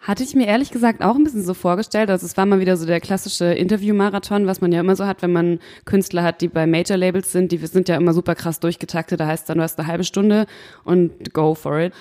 Hatte 0.00 0.22
ich 0.22 0.34
mir 0.34 0.46
ehrlich 0.46 0.70
gesagt 0.70 1.02
auch 1.02 1.16
ein 1.16 1.24
bisschen 1.24 1.44
so 1.44 1.54
vorgestellt. 1.54 2.08
Also 2.08 2.24
es 2.24 2.36
war 2.36 2.46
mal 2.46 2.60
wieder 2.60 2.76
so 2.76 2.86
der 2.86 3.00
klassische 3.00 3.46
Interview-Marathon, 3.46 4.46
was 4.46 4.60
man 4.60 4.70
ja 4.70 4.80
immer 4.80 4.94
so 4.94 5.06
hat, 5.06 5.22
wenn 5.22 5.32
man 5.32 5.58
Künstler 5.84 6.22
hat, 6.22 6.40
die 6.40 6.48
bei 6.48 6.66
Major-Labels 6.66 7.32
sind. 7.32 7.50
Die 7.50 7.58
sind 7.58 7.88
ja 7.88 7.96
immer 7.96 8.14
super 8.14 8.36
krass 8.36 8.60
durchgetaktet. 8.60 9.18
Da 9.18 9.26
heißt 9.26 9.48
dann, 9.48 9.58
du 9.58 9.64
hast 9.64 9.78
eine 9.78 9.88
halbe 9.88 10.04
Stunde 10.04 10.46
und 10.84 11.34
go 11.34 11.54
for 11.54 11.80
it. 11.80 11.92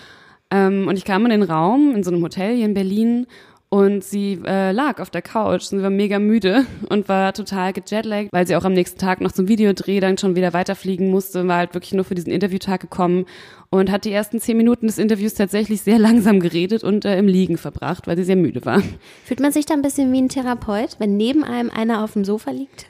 Ähm, 0.51 0.87
und 0.87 0.97
ich 0.97 1.05
kam 1.05 1.25
in 1.25 1.31
den 1.31 1.43
Raum 1.43 1.95
in 1.95 2.03
so 2.03 2.11
einem 2.11 2.21
Hotel 2.21 2.55
hier 2.55 2.65
in 2.65 2.75
Berlin 2.75 3.25
und 3.69 4.03
sie 4.03 4.39
äh, 4.45 4.71
lag 4.71 5.01
auf 5.01 5.09
der 5.09 5.21
Couch 5.21 5.71
und 5.71 5.79
sie 5.79 5.83
war 5.83 5.89
mega 5.89 6.19
müde 6.19 6.65
und 6.89 7.09
war 7.09 7.33
total 7.33 7.73
gejetlaggt, 7.73 8.31
weil 8.31 8.47
sie 8.47 8.55
auch 8.55 8.63
am 8.63 8.73
nächsten 8.73 8.97
Tag 8.97 9.19
noch 9.19 9.33
zum 9.33 9.49
Videodreh 9.49 9.99
dann 9.99 10.17
schon 10.17 10.35
wieder 10.35 10.53
weiterfliegen 10.53 11.09
musste, 11.09 11.47
war 11.47 11.57
halt 11.57 11.73
wirklich 11.73 11.93
nur 11.93 12.05
für 12.05 12.15
diesen 12.15 12.31
Interviewtag 12.31 12.79
gekommen 12.79 13.25
und 13.69 13.91
hat 13.91 14.05
die 14.05 14.13
ersten 14.13 14.39
zehn 14.39 14.55
Minuten 14.55 14.87
des 14.87 14.97
Interviews 14.97 15.33
tatsächlich 15.33 15.81
sehr 15.81 15.99
langsam 15.99 16.39
geredet 16.39 16.83
und 16.83 17.03
äh, 17.03 17.17
im 17.17 17.27
Liegen 17.27 17.57
verbracht, 17.57 18.07
weil 18.07 18.15
sie 18.15 18.23
sehr 18.23 18.37
müde 18.37 18.65
war. 18.65 18.81
Fühlt 19.25 19.41
man 19.41 19.51
sich 19.51 19.65
da 19.65 19.73
ein 19.73 19.81
bisschen 19.81 20.13
wie 20.13 20.21
ein 20.21 20.29
Therapeut, 20.29 20.95
wenn 20.99 21.17
neben 21.17 21.43
einem 21.43 21.69
einer 21.69 22.03
auf 22.03 22.13
dem 22.13 22.23
Sofa 22.23 22.51
liegt? 22.51 22.85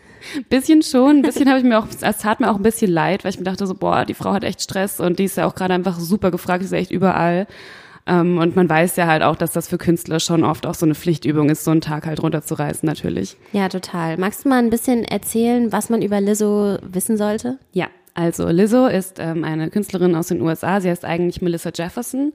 Bisschen 0.50 0.82
schon, 0.82 1.18
ein 1.18 1.22
bisschen 1.22 1.48
habe 1.48 1.60
ich 1.60 1.64
mir 1.64 1.80
auch, 1.80 1.88
es 1.88 2.18
tat 2.18 2.40
mir 2.40 2.52
auch 2.52 2.58
ein 2.58 2.64
bisschen 2.64 2.92
leid, 2.92 3.24
weil 3.24 3.32
ich 3.32 3.38
mir 3.38 3.46
dachte 3.46 3.66
so, 3.66 3.76
boah, 3.76 4.06
die 4.06 4.14
Frau 4.14 4.34
hat 4.34 4.44
echt 4.44 4.62
Stress 4.62 5.00
und 5.00 5.20
die 5.20 5.26
ist 5.26 5.38
ja 5.38 5.48
auch 5.48 5.56
gerade 5.56 5.74
einfach 5.74 6.00
super 6.00 6.32
gefragt, 6.32 6.62
die 6.62 6.66
ist 6.66 6.72
ja 6.72 6.80
echt 6.80 6.92
überall. 6.92 7.48
Ähm, 8.08 8.38
und 8.38 8.56
man 8.56 8.70
weiß 8.70 8.96
ja 8.96 9.08
halt 9.08 9.22
auch, 9.22 9.36
dass 9.36 9.52
das 9.52 9.68
für 9.68 9.78
Künstler 9.78 10.20
schon 10.20 10.44
oft 10.44 10.66
auch 10.66 10.74
so 10.74 10.86
eine 10.86 10.96
Pflichtübung 10.96 11.50
ist, 11.50 11.64
so 11.64 11.72
einen 11.72 11.82
Tag 11.82 12.06
halt 12.06 12.24
runterzureißen, 12.24 12.88
natürlich. 12.88 13.38
Ja, 13.52 13.68
total. 13.68 14.18
Magst 14.18 14.46
du 14.46 14.50
mal 14.50 14.60
ein 14.60 14.70
bisschen 14.70 15.04
erzählen, 15.04 15.72
was 15.72 15.90
man 15.90 16.02
über 16.02 16.22
Lizzo 16.22 16.78
wissen 16.82 17.18
sollte? 17.18 17.58
Ja, 17.74 17.88
also 18.14 18.48
Lizzo 18.48 18.88
ist 18.88 19.20
ähm, 19.20 19.44
eine 19.44 19.70
Künstlerin 19.70 20.16
aus 20.16 20.28
den 20.28 20.42
USA. 20.42 20.80
Sie 20.80 20.90
heißt 20.90 21.04
eigentlich 21.04 21.42
Melissa 21.42 21.72
Jefferson 21.76 22.32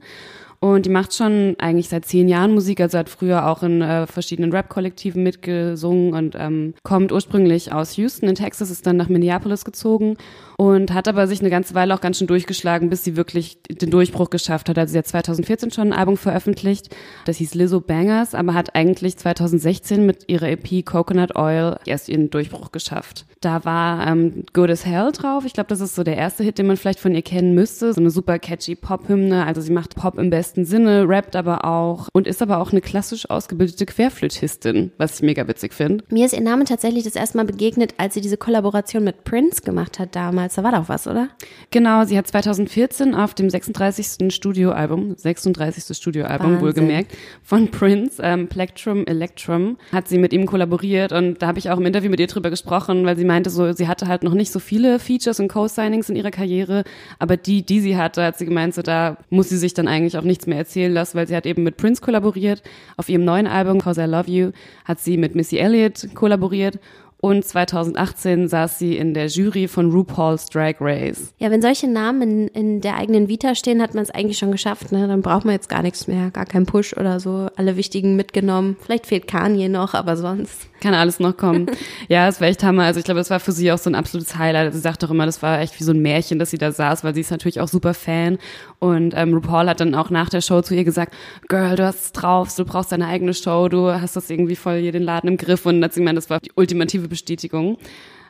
und 0.63 0.85
die 0.85 0.89
macht 0.89 1.13
schon 1.13 1.57
eigentlich 1.57 1.89
seit 1.89 2.05
zehn 2.05 2.29
Jahren 2.29 2.53
Musik, 2.53 2.79
also 2.79 2.97
hat 2.97 3.09
früher 3.09 3.47
auch 3.47 3.63
in 3.63 3.81
äh, 3.81 4.07
verschiedenen 4.07 4.53
Rap-Kollektiven 4.53 5.21
mitgesungen 5.21 6.13
und 6.13 6.35
ähm, 6.39 6.73
kommt 6.83 7.11
ursprünglich 7.11 7.73
aus 7.73 7.97
Houston 7.97 8.29
in 8.29 8.35
Texas, 8.35 8.71
ist 8.71 8.87
dann 8.87 8.95
nach 8.95 9.09
Minneapolis 9.09 9.65
gezogen 9.65 10.15
und 10.57 10.93
hat 10.93 11.07
aber 11.07 11.27
sich 11.27 11.39
eine 11.39 11.49
ganze 11.49 11.75
Weile 11.75 11.93
auch 11.93 12.01
ganz 12.01 12.17
schön 12.17 12.27
durchgeschlagen, 12.27 12.89
bis 12.89 13.03
sie 13.03 13.15
wirklich 13.15 13.57
den 13.69 13.89
Durchbruch 13.89 14.29
geschafft 14.29 14.69
hat. 14.69 14.77
Also 14.77 14.93
sie 14.93 14.97
hat 14.97 15.07
2014 15.07 15.71
schon 15.71 15.91
ein 15.91 15.99
Album 15.99 16.17
veröffentlicht, 16.17 16.95
das 17.25 17.37
hieß 17.37 17.55
Lizzo 17.55 17.81
Bangers, 17.81 18.35
aber 18.35 18.53
hat 18.53 18.75
eigentlich 18.75 19.17
2016 19.17 20.05
mit 20.05 20.25
ihrer 20.27 20.49
EP 20.49 20.85
Coconut 20.85 21.35
Oil 21.35 21.77
erst 21.85 22.09
ihren 22.09 22.29
Durchbruch 22.29 22.71
geschafft. 22.71 23.25
Da 23.41 23.65
war 23.65 24.07
ähm, 24.07 24.45
Good 24.53 24.69
as 24.69 24.85
Hell 24.85 25.11
drauf. 25.11 25.43
Ich 25.45 25.53
glaube, 25.53 25.67
das 25.67 25.81
ist 25.81 25.95
so 25.95 26.03
der 26.03 26.15
erste 26.15 26.43
Hit, 26.43 26.57
den 26.57 26.67
man 26.67 26.77
vielleicht 26.77 26.99
von 26.99 27.13
ihr 27.13 27.21
kennen 27.21 27.53
müsste. 27.53 27.93
So 27.93 27.99
eine 27.99 28.09
super 28.09 28.39
catchy 28.39 28.75
Pop-Hymne. 28.75 29.45
Also 29.45 29.59
sie 29.59 29.73
macht 29.73 29.95
Pop 29.95 30.17
im 30.17 30.29
besten 30.29 30.63
Sinne, 30.63 31.07
rappt 31.09 31.35
aber 31.35 31.65
auch 31.65 32.07
und 32.13 32.25
ist 32.25 32.41
aber 32.41 32.59
auch 32.59 32.71
eine 32.71 32.79
klassisch 32.79 33.29
ausgebildete 33.29 33.85
Querflötistin, 33.85 34.91
was 34.97 35.15
ich 35.15 35.23
mega 35.23 35.47
witzig 35.47 35.73
finde. 35.73 36.05
Mir 36.09 36.25
ist 36.25 36.33
ihr 36.33 36.41
Name 36.41 36.63
tatsächlich 36.63 37.03
das 37.03 37.15
erste 37.15 37.37
Mal 37.37 37.45
begegnet, 37.45 37.95
als 37.97 38.13
sie 38.13 38.21
diese 38.21 38.37
Kollaboration 38.37 39.03
mit 39.03 39.23
Prince 39.25 39.61
gemacht 39.61 39.99
hat 39.99 40.15
damals 40.15 40.42
damals. 40.43 40.55
Da 40.55 40.63
war 40.63 40.71
doch 40.71 40.89
was, 40.89 41.07
oder? 41.07 41.29
Genau, 41.71 42.03
sie 42.05 42.17
hat 42.17 42.27
2014 42.27 43.15
auf 43.15 43.33
dem 43.33 43.49
36. 43.49 44.33
Studioalbum, 44.33 45.15
36. 45.15 45.95
Studioalbum 45.95 46.61
wohlgemerkt, 46.61 47.13
von 47.41 47.69
Prince, 47.71 48.21
ähm, 48.23 48.47
Plectrum 48.47 49.05
Electrum, 49.05 49.77
hat 49.91 50.07
sie 50.07 50.17
mit 50.17 50.33
ihm 50.33 50.45
kollaboriert 50.45 51.11
und 51.11 51.41
da 51.41 51.47
habe 51.47 51.59
ich 51.59 51.69
auch 51.69 51.77
im 51.77 51.85
Interview 51.85 52.09
mit 52.09 52.19
ihr 52.19 52.27
drüber 52.27 52.49
gesprochen, 52.49 53.05
weil 53.05 53.17
sie 53.17 53.25
meinte 53.25 53.49
so, 53.49 53.71
sie 53.73 53.87
hatte 53.87 54.07
halt 54.07 54.23
noch 54.23 54.33
nicht 54.33 54.51
so 54.51 54.59
viele 54.59 54.99
Features 54.99 55.39
und 55.39 55.47
Co-Signings 55.47 56.09
in 56.09 56.15
ihrer 56.15 56.31
Karriere, 56.31 56.83
aber 57.19 57.37
die, 57.37 57.63
die 57.63 57.79
sie 57.79 57.97
hatte, 57.97 58.23
hat 58.23 58.37
sie 58.37 58.45
gemeint, 58.45 58.73
so 58.73 58.81
da 58.81 59.17
muss 59.29 59.49
sie 59.49 59.57
sich 59.57 59.73
dann 59.73 59.87
eigentlich 59.87 60.17
auch 60.17 60.23
nichts 60.23 60.47
mehr 60.47 60.57
erzählen 60.57 60.93
lassen, 60.93 61.17
weil 61.17 61.27
sie 61.27 61.35
hat 61.35 61.45
eben 61.45 61.63
mit 61.63 61.77
Prince 61.77 62.01
kollaboriert. 62.01 62.61
Auf 62.97 63.09
ihrem 63.09 63.25
neuen 63.25 63.47
Album, 63.47 63.79
Cause 63.81 64.03
I 64.03 64.05
Love 64.05 64.29
You, 64.29 64.51
hat 64.85 64.99
sie 64.99 65.17
mit 65.17 65.35
Missy 65.35 65.57
Elliott 65.57 66.09
kollaboriert 66.13 66.79
und 67.23 67.45
2018 67.45 68.49
saß 68.49 68.77
sie 68.77 68.97
in 68.97 69.13
der 69.13 69.27
Jury 69.27 69.69
von 69.69 69.91
RuPaul's 69.91 70.47
Drag 70.47 70.75
Race. 70.81 71.33
Ja, 71.39 71.51
wenn 71.51 71.61
solche 71.61 71.87
Namen 71.87 72.21
in, 72.21 72.47
in 72.49 72.81
der 72.81 72.97
eigenen 72.97 73.29
Vita 73.29 73.55
stehen, 73.55 73.81
hat 73.81 73.93
man 73.93 74.03
es 74.03 74.11
eigentlich 74.11 74.37
schon 74.37 74.51
geschafft. 74.51 74.91
Ne? 74.91 75.07
Dann 75.07 75.21
braucht 75.21 75.45
man 75.45 75.53
jetzt 75.53 75.69
gar 75.69 75.83
nichts 75.83 76.05
mehr, 76.07 76.31
gar 76.31 76.45
keinen 76.45 76.65
Push 76.65 76.97
oder 76.97 77.21
so. 77.21 77.47
Alle 77.55 77.77
wichtigen 77.77 78.17
mitgenommen. 78.17 78.75
Vielleicht 78.81 79.07
fehlt 79.07 79.25
Kanye 79.25 79.69
noch, 79.69 79.93
aber 79.93 80.17
sonst. 80.17 80.67
Kann 80.81 80.93
alles 80.93 81.21
noch 81.21 81.37
kommen. 81.37 81.67
ja, 82.09 82.27
es 82.27 82.41
war 82.41 82.49
echt 82.49 82.61
Hammer. 82.61 82.83
Also 82.83 82.99
ich 82.99 83.05
glaube, 83.05 83.21
es 83.21 83.29
war 83.29 83.39
für 83.39 83.53
sie 83.53 83.71
auch 83.71 83.77
so 83.77 83.89
ein 83.89 83.95
absolutes 83.95 84.37
Highlight. 84.37 84.73
Sie 84.73 84.79
sagt 84.79 85.01
doch 85.01 85.11
immer, 85.11 85.25
das 85.25 85.41
war 85.41 85.61
echt 85.61 85.79
wie 85.79 85.85
so 85.85 85.93
ein 85.93 86.01
Märchen, 86.01 86.39
dass 86.39 86.51
sie 86.51 86.57
da 86.57 86.73
saß, 86.73 87.05
weil 87.05 87.15
sie 87.15 87.21
ist 87.21 87.31
natürlich 87.31 87.61
auch 87.61 87.69
super 87.69 87.93
Fan. 87.93 88.37
Und 88.79 89.13
ähm, 89.15 89.33
RuPaul 89.33 89.69
hat 89.69 89.79
dann 89.79 89.95
auch 89.95 90.09
nach 90.09 90.27
der 90.27 90.41
Show 90.41 90.61
zu 90.61 90.75
ihr 90.75 90.83
gesagt, 90.83 91.13
Girl, 91.47 91.77
du 91.77 91.85
hast 91.85 92.03
es 92.03 92.11
drauf, 92.11 92.53
du 92.53 92.65
brauchst 92.65 92.91
deine 92.91 93.07
eigene 93.07 93.33
Show, 93.33 93.69
du 93.69 93.93
hast 93.93 94.17
das 94.17 94.29
irgendwie 94.29 94.57
voll 94.57 94.79
hier 94.79 94.91
den 94.91 95.03
Laden 95.03 95.29
im 95.29 95.37
Griff. 95.37 95.65
Und 95.65 95.81
hat 95.81 95.93
sie 95.93 96.01
gemeint, 96.01 96.17
das 96.17 96.29
war 96.29 96.41
die 96.41 96.51
ultimative 96.53 97.07
Bestätigung. 97.13 97.77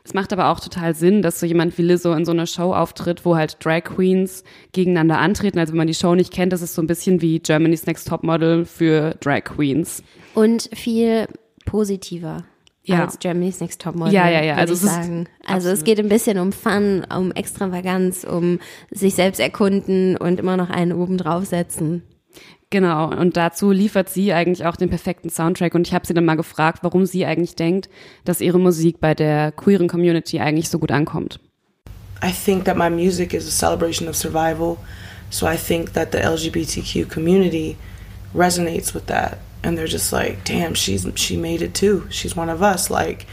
Es 0.05 0.13
macht 0.13 0.33
aber 0.33 0.49
auch 0.49 0.59
total 0.59 0.93
Sinn, 0.95 1.21
dass 1.21 1.39
so 1.39 1.45
jemand 1.45 1.77
wie 1.77 1.81
Lizzo 1.81 2.13
in 2.13 2.25
so 2.25 2.33
einer 2.33 2.45
Show 2.45 2.73
auftritt, 2.73 3.23
wo 3.23 3.37
halt 3.37 3.63
Drag 3.63 3.83
Queens 3.83 4.43
gegeneinander 4.73 5.17
antreten. 5.17 5.59
Also 5.59 5.71
wenn 5.71 5.77
man 5.77 5.87
die 5.87 5.93
Show 5.93 6.13
nicht 6.13 6.33
kennt, 6.33 6.51
das 6.51 6.61
ist 6.61 6.75
so 6.75 6.81
ein 6.81 6.87
bisschen 6.87 7.21
wie 7.21 7.39
Germany's 7.39 7.85
Next 7.85 8.09
Top 8.09 8.23
Model 8.23 8.65
für 8.65 9.15
Drag 9.21 9.45
Queens. 9.45 10.03
Und 10.33 10.69
viel 10.73 11.27
positiver. 11.65 12.43
Ja. 12.85 13.05
als 13.05 13.17
Germany's 13.17 13.61
Next 13.61 13.81
Top 13.81 13.95
Model. 13.95 14.13
Ja, 14.13 14.29
ja, 14.29 14.43
ja. 14.43 14.55
Also, 14.55 14.73
ich 14.73 14.81
sagen. 14.81 15.29
also 15.45 15.69
es 15.69 15.85
geht 15.85 15.99
ein 15.99 16.09
bisschen 16.09 16.37
um 16.37 16.51
Fun, 16.51 17.05
um 17.17 17.31
Extravaganz, 17.31 18.25
um 18.25 18.59
sich 18.91 19.15
selbst 19.15 19.39
erkunden 19.39 20.17
und 20.17 20.37
immer 20.37 20.57
noch 20.57 20.69
einen 20.69 20.91
oben 20.91 21.17
draufsetzen. 21.17 22.03
Genau, 22.73 23.11
und 23.11 23.37
dazu 23.37 23.69
liefert 23.69 24.09
sie 24.09 24.33
eigentlich 24.33 24.65
auch 24.65 24.75
den 24.75 24.89
perfekten 24.89 25.29
Soundtrack. 25.29 25.75
Und 25.75 25.87
ich 25.87 25.93
habe 25.93 26.07
sie 26.07 26.15
dann 26.15 26.25
mal 26.25 26.33
gefragt, 26.33 26.79
warum 26.81 27.05
sie 27.05 27.23
eigentlich 27.23 27.53
denkt, 27.53 27.87
dass 28.25 28.41
ihre 28.41 28.59
Musik 28.59 28.99
bei 28.99 29.13
der 29.13 29.51
queeren 29.51 29.87
Community 29.87 30.39
eigentlich 30.39 30.69
so 30.69 30.79
gut 30.79 30.89
ankommt. 30.89 31.39
I 32.23 32.31
think 32.31 32.65
that 32.65 32.75
my 32.75 32.89
music 32.89 33.35
is 33.35 33.47
a 33.47 33.51
celebration 33.51 34.07
of 34.09 34.15
survival. 34.15 34.77
So 35.29 35.45
I 35.45 35.55
think 35.55 35.93
that 35.93 36.11
the 36.13 36.17
LGBTQ 36.17 37.11
community 37.11 37.77
resonates 38.33 38.95
with 38.95 39.05
that. 39.05 39.37
And 39.61 39.77
they're 39.77 39.85
just 39.85 40.11
like, 40.11 40.43
damn, 40.43 40.73
she's 40.73 41.05
she 41.13 41.37
made 41.37 41.61
it 41.61 41.75
too. 41.75 42.07
She's 42.09 42.35
one 42.35 42.49
of 42.49 42.63
us. 42.63 42.89
Like 42.89 43.27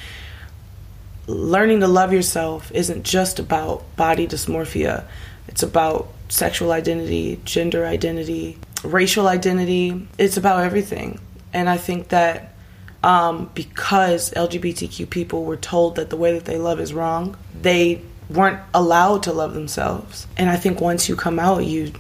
learning 1.27 1.81
to 1.81 1.89
love 1.89 2.13
yourself 2.13 2.71
isn't 2.75 3.05
just 3.05 3.39
about 3.39 3.85
body 3.97 4.27
dysmorphia 4.27 5.05
It's 5.49 5.63
about 5.63 6.09
sexual 6.29 6.73
identity, 6.73 7.41
gender 7.45 7.87
identity, 7.87 8.59
racial 8.85 9.29
identity. 9.29 10.07
It's 10.19 10.37
about 10.37 10.65
everything. 10.65 11.21
And 11.53 11.69
I 11.69 11.77
think 11.77 12.09
that 12.09 12.55
um, 13.03 13.51
because 13.55 14.31
LGBTQ 14.33 15.09
people 15.09 15.45
were 15.45 15.57
told 15.57 15.97
that 15.97 16.11
the 16.11 16.17
way 16.17 16.33
that 16.35 16.45
they 16.45 16.59
love 16.59 16.81
is 16.81 16.93
wrong, 16.93 17.37
they 17.61 18.03
weren't 18.29 18.61
allowed 18.75 19.25
to 19.25 19.33
love 19.33 19.55
themselves. 19.55 20.27
And 20.37 20.51
I 20.51 20.57
think 20.57 20.81
once 20.81 21.09
you 21.09 21.17
come 21.17 21.39
out, 21.39 21.65
you 21.65 21.93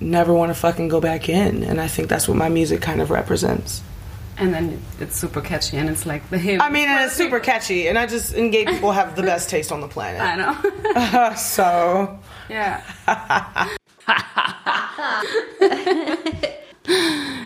never 0.00 0.32
want 0.32 0.50
to 0.50 0.54
fucking 0.54 0.88
go 0.88 1.00
back 1.00 1.28
in. 1.28 1.62
And 1.62 1.80
I 1.80 1.88
think 1.88 2.08
that's 2.08 2.26
what 2.26 2.36
my 2.36 2.48
music 2.48 2.80
kind 2.80 3.00
of 3.00 3.10
represents. 3.10 3.82
And 4.38 4.52
then 4.52 4.82
it's 4.98 5.16
super 5.16 5.42
catchy 5.42 5.76
and 5.76 5.90
it's 5.90 6.06
like 6.06 6.28
the 6.30 6.38
hymn. 6.38 6.60
I 6.60 6.70
mean, 6.70 6.88
and 6.88 7.04
it's 7.04 7.14
super 7.22 7.38
catchy, 7.38 7.86
and 7.86 7.98
I 7.98 8.06
just 8.06 8.32
and 8.32 8.50
gay 8.50 8.64
people 8.64 8.90
have 8.90 9.14
the 9.14 9.22
best 9.22 9.50
taste 9.50 9.70
on 9.70 9.82
the 9.82 9.88
planet. 9.88 10.20
I 10.22 10.36
know. 10.36 11.34
so 11.36 12.18
ja. 12.48 12.80